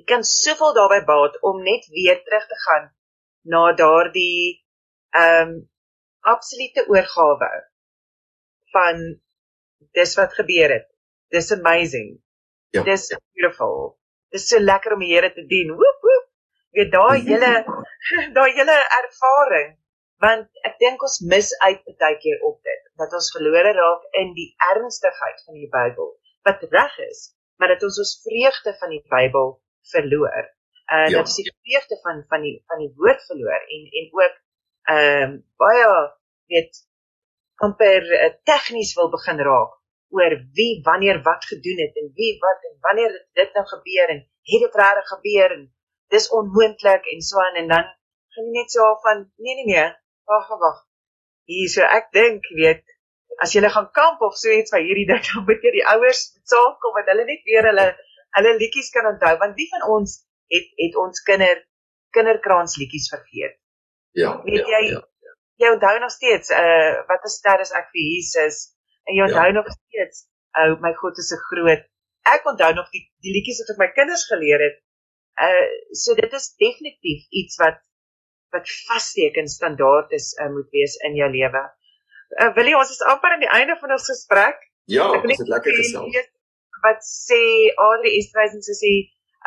[0.10, 2.90] kan soveel daarbey baat om net weer terug te gaan
[3.54, 4.66] na daardie
[5.10, 5.56] ehm um,
[6.34, 7.52] absolute oorgawe
[8.76, 9.02] van
[9.98, 10.88] dis wat gebeur het.
[11.34, 12.16] Dis amazing.
[12.76, 12.84] Ja.
[12.84, 13.96] Dis beautiful.
[14.34, 15.72] Dis so lekker om die Here te dien.
[15.80, 16.28] Woep woep.
[16.76, 17.52] Jy daai hele
[18.38, 19.76] daai hele ervaring
[20.24, 24.32] want ek dink ons mis uit baie keer op dit dat ons verlore raak in
[24.38, 26.14] die ernstigheid van die Bybel
[26.48, 27.26] wat reg is
[27.60, 29.56] maar dat ons ons vreugde van die Bybel
[29.92, 30.52] verloor.
[30.86, 31.18] Uh ja.
[31.18, 34.36] dat ons die vreugde van van die van die woord verloor en en ook
[34.94, 35.88] ehm um, baie
[36.54, 36.82] weet
[37.66, 39.72] amper uh, tegnies wil begin raak
[40.18, 44.22] oor wie wanneer wat gedoen het en wie wat en wanneer dit nou gebeur en
[44.52, 45.64] het dit regtig gebeur en
[46.14, 47.88] dis onmoontlik en so aan en dan
[48.36, 49.88] gaan jy net so van nee nee nee
[50.32, 50.80] wag wag
[51.54, 52.84] hier so ek dink weet
[53.44, 56.24] as jy gaan kamp of so iets van hierdie ding dan moet jy die ouers
[56.54, 57.88] saamkom want hulle net weer hulle
[58.38, 60.18] hulle liedjies kan onthou want wie van ons
[60.56, 61.62] het het ons kinder
[62.18, 63.58] kinderkraans liedjies vergeet
[64.16, 64.32] Ja.
[64.48, 65.02] Weet ja, jy ja,
[65.64, 68.62] jy onthou nog steeds uh wat 'n ster is ek vir Jesus
[69.06, 69.58] en jy onthou ja.
[69.60, 71.84] nog steeds Uh my God is so groot.
[72.32, 74.78] Ek onthou nog die die liedjies wat ek my kinders geleer het.
[75.48, 75.66] Uh
[76.04, 77.82] so dit is definitief iets wat
[78.56, 81.64] wat vassteek en standaard is uh, moet wees in jou lewe.
[82.40, 84.64] Uh wil jy ons is amper aan die einde van ons gesprek?
[84.96, 86.32] Ja, dit is lekker gesels.
[86.86, 87.42] Wat sê
[87.90, 88.94] Adri Estreisen sê sê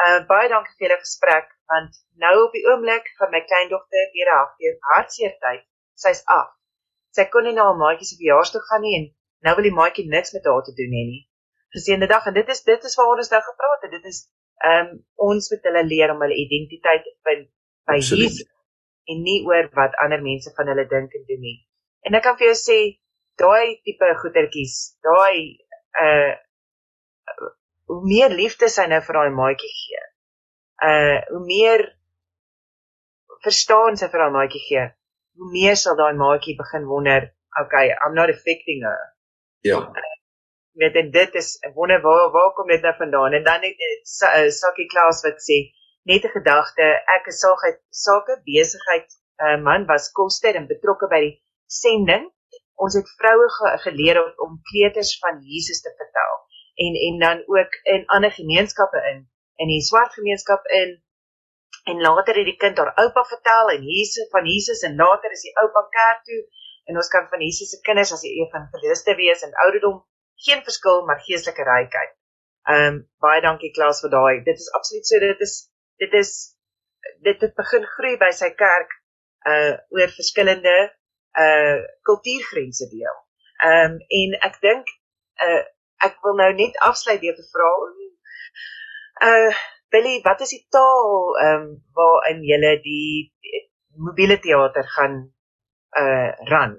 [0.07, 4.33] uh baie dankie vir julle gesprek want nou op die oomblik van my kleindogter deur
[4.35, 4.49] haar
[4.93, 5.65] hartseer tyd.
[5.99, 6.51] Sy's af.
[7.17, 9.09] Sy kon nie na haar maatjie se verjaarsdag gaan nie en
[9.47, 11.23] nou wil die maatjie niks met haar te doen hê nie.
[11.77, 13.97] Geseënde dag en dit is dit is waaroor ons nou gepraat het.
[13.97, 14.23] Dit is
[14.69, 14.95] ehm um,
[15.31, 17.51] ons moet hulle leer om hulle identiteit te vind
[17.91, 18.41] by Jesus
[19.13, 21.59] en nie oor wat ander mense van hulle dink en doen nie.
[22.07, 22.79] En ek kan vir jou sê
[23.41, 24.75] daai tipe goetertjies,
[25.07, 25.59] daai
[26.05, 26.35] uh
[27.89, 30.05] hoe meer liefde sy nou vir daai maatjie gee.
[30.89, 31.89] Uh hoe meer
[33.45, 34.87] verstaan sy vir daai maatjie gee
[35.39, 37.31] hoe meer sal daai maatjie begin wonder,
[37.63, 39.03] okay, I'm not affecting her.
[39.67, 39.81] Ja.
[40.83, 43.35] Net en dit is wonder waar waar kom dit nou vandaan?
[43.39, 45.59] En dan het eh, Sakkie Klaas wat sê
[46.11, 46.87] net 'n gedagte,
[47.17, 49.09] ek is sake sake besigheid
[49.45, 51.35] uh, man was koster en betrokke by die
[51.67, 52.31] sending.
[52.75, 56.35] Ons het vroue ge geleer om, om kleuters van Jesus te vertel
[56.85, 59.27] en en dan ook in ander gemeenskappe in
[59.63, 60.97] in die swart gemeenskap in
[61.91, 65.47] en later het die kind haar oupa vertel en Jesus van Jesus en later is
[65.47, 66.43] die oupa kerk toe
[66.89, 69.99] en ons kan van Jesus se kinders as die evangeliste wees en ouderdom
[70.47, 72.15] geen verskil maar geestelike rykheid.
[72.69, 74.45] Ehm um, baie dankie Klaas vir daai.
[74.47, 75.55] Dit is absoluut so dit is
[76.05, 76.33] dit is
[77.27, 78.95] dit het begin groei by sy kerk
[79.53, 80.77] uh oor verskillende
[81.45, 83.19] uh kultuurgrense deel.
[83.69, 84.95] Ehm um, en ek dink
[85.49, 85.65] uh
[86.07, 87.73] ek wil nou net afsluit deur te vra
[89.29, 89.53] uh
[89.91, 93.33] Billy, wat is die taal ehm um, waarin jy die
[93.97, 95.15] mobiele teater gaan
[96.03, 96.75] uh run?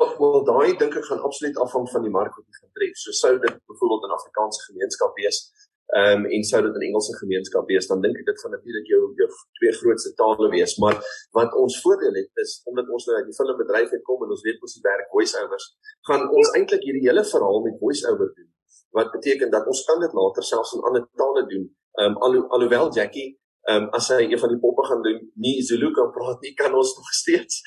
[0.00, 2.96] Wel, daai dink ek gaan absoluut afhang van die mark wat jy gaan tref.
[3.02, 5.38] So sou dit byvoorbeeld 'n Afrikaanse gemeenskap wees,
[5.86, 8.86] ehm um, en sou dit 'n Engelse gemeenskap wees, dan dink ek dit gaan natuurlik
[8.92, 9.28] jou jou
[9.58, 10.96] twee grootste tale wees, maar
[11.38, 14.42] wat ons voordeel het is omdat ons nou uit die filmbedryf het kom en ons
[14.42, 15.66] weet ons werk voice-overs,
[16.08, 18.50] gaan ons eintlik hierdie hele verhaal met voice-over doen.
[18.90, 21.66] Wat beteken dat ons kan dit later selfs in ander tale doen
[21.96, 23.28] Ehm um, al alhoewel Jackie
[23.62, 26.52] ehm um, as hy een van die poppe gaan doen, nie Zulu kan praat nie,
[26.54, 27.62] kan ons nog steeds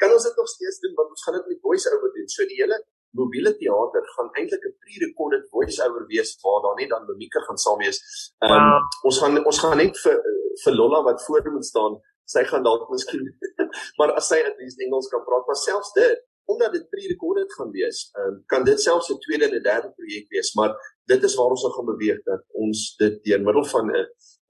[0.00, 2.28] kan ons dit nog steeds doen want ons gaan dit met voice over doen.
[2.28, 2.76] So die hele
[3.10, 7.58] mobiele teater gaan eintlik 'n pre-recorded voice over wees waar daar net dan Monica gaan
[7.58, 7.98] saam wees.
[8.38, 8.80] Ehm um, wow.
[9.02, 10.16] ons gaan ons gaan net vir
[10.64, 13.24] vir Lolla wat voor moet staan, sy gaan dalk miskien
[13.98, 16.18] maar as sy at least Engels kan praat, maar selfs dit
[16.50, 20.26] omdat dit pre-recorded gaan wees, um, kan dit selfs 'n tweede en 'n derde projek
[20.34, 20.72] wees, maar
[21.04, 24.06] dit is waar ons nou gaan beweeg dat ons dit deur middel van 'n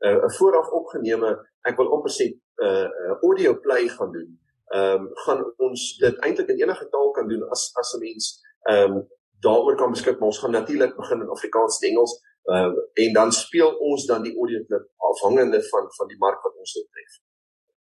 [0.08, 1.30] 'n vooraf opgeneme,
[1.68, 4.30] ek wil amper sê 'n uh, uh, audio play gaan doen.
[4.70, 8.40] Ehm um, gaan ons dit eintlik in enige taal kan doen as as 'n mens
[8.68, 9.08] ehm um,
[9.40, 12.12] daaroor kan beskik, maar ons gaan natuurlik begin in Afrikaans en Engels
[12.44, 16.56] um, en dan speel ons dan die audio klip afhangende van van die mark wat
[16.56, 17.20] ons tref.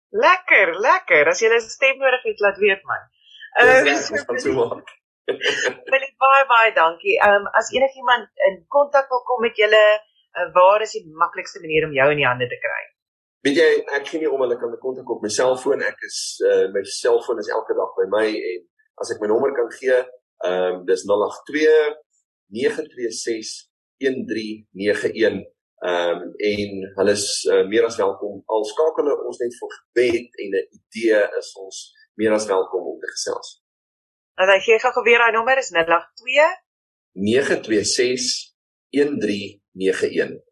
[0.08, 1.28] Lekker, lekker.
[1.28, 3.00] As jy 'n stem nodig het, laat weet my.
[3.60, 4.82] Ehm uh,
[5.90, 7.16] Baie baie baie dankie.
[7.18, 9.84] Ehm um, as enigiemand in kontak wil kom met julle,
[10.38, 12.82] uh, waar is die maklikste manier om jou in die hande te kry?
[13.44, 15.82] Weet jy, ek gee nie om hulle kan kontak op my selfoon.
[15.82, 16.18] Ek is
[16.50, 18.60] uh, my selfoon is elke dag by my en
[19.02, 19.98] as ek my nommer kan gee,
[20.44, 21.98] ehm um, dis 082
[22.46, 23.70] 926
[24.02, 25.52] 1391
[25.84, 29.74] ehm um, en hulle is uh, meer as welkom al skakel hulle ons net vir
[29.76, 31.78] gebed en 'n idee is ons
[32.14, 33.60] meer as welkom om te gesels.
[34.40, 36.62] En dan gee gou weer daai nommer is 082
[37.12, 38.54] 926
[38.90, 40.42] 1391.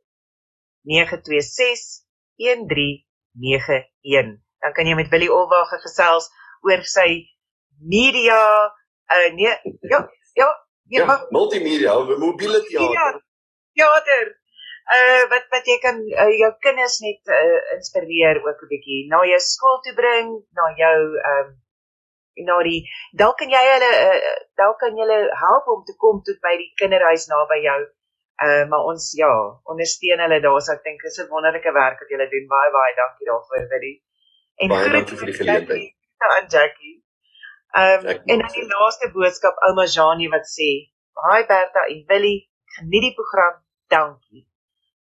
[0.82, 2.04] 926
[2.36, 4.40] 1391.
[4.58, 6.30] Dan kan jy met Willie Olwag gesels
[6.62, 7.26] oor sy
[7.78, 8.38] media
[9.14, 9.54] uh nee
[9.92, 10.00] ja
[10.34, 10.50] ja
[10.92, 12.94] ja, ja multimedia, mobiele teater.
[12.94, 13.08] Ja,
[13.74, 14.26] teater.
[14.96, 19.22] Uh wat wat jy kan uh, jou kinders net uh, inspireer ook 'n bietjie na
[19.32, 21.58] jou skool toe bring, na jou ehm um,
[22.48, 22.82] na die
[23.20, 26.72] dalk kan jy hulle uh, dalk kan jy help om te kom tot by die
[26.80, 27.80] kinderhuis naby jou.
[28.42, 29.32] Uh maar ons ja,
[29.72, 30.60] ondersteun hulle daar.
[30.60, 32.46] So ek dink dis 'n wonderlike werk wat julle doen.
[32.54, 33.98] Baie baie dankie daarvoor, Willie.
[34.56, 35.94] En baie dankie vir die geleentheid.
[36.22, 37.01] Aan Jackie.
[37.80, 40.70] Ehm um, en dan die laaste boodskap ouma Janie wat sê:
[41.26, 42.38] "Haai Bertha en Willie,
[42.78, 43.60] geniet die program.
[43.88, 44.46] Dankie."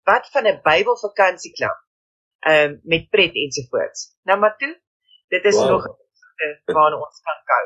[0.04, 1.78] wat van 'n Bybelvakansieklub
[2.38, 4.00] ehm um, met pret ensovoorts.
[4.22, 4.80] Nou maar toe,
[5.28, 5.68] dit is wow.
[5.70, 5.84] nog
[6.64, 7.64] waarna ons kan kou.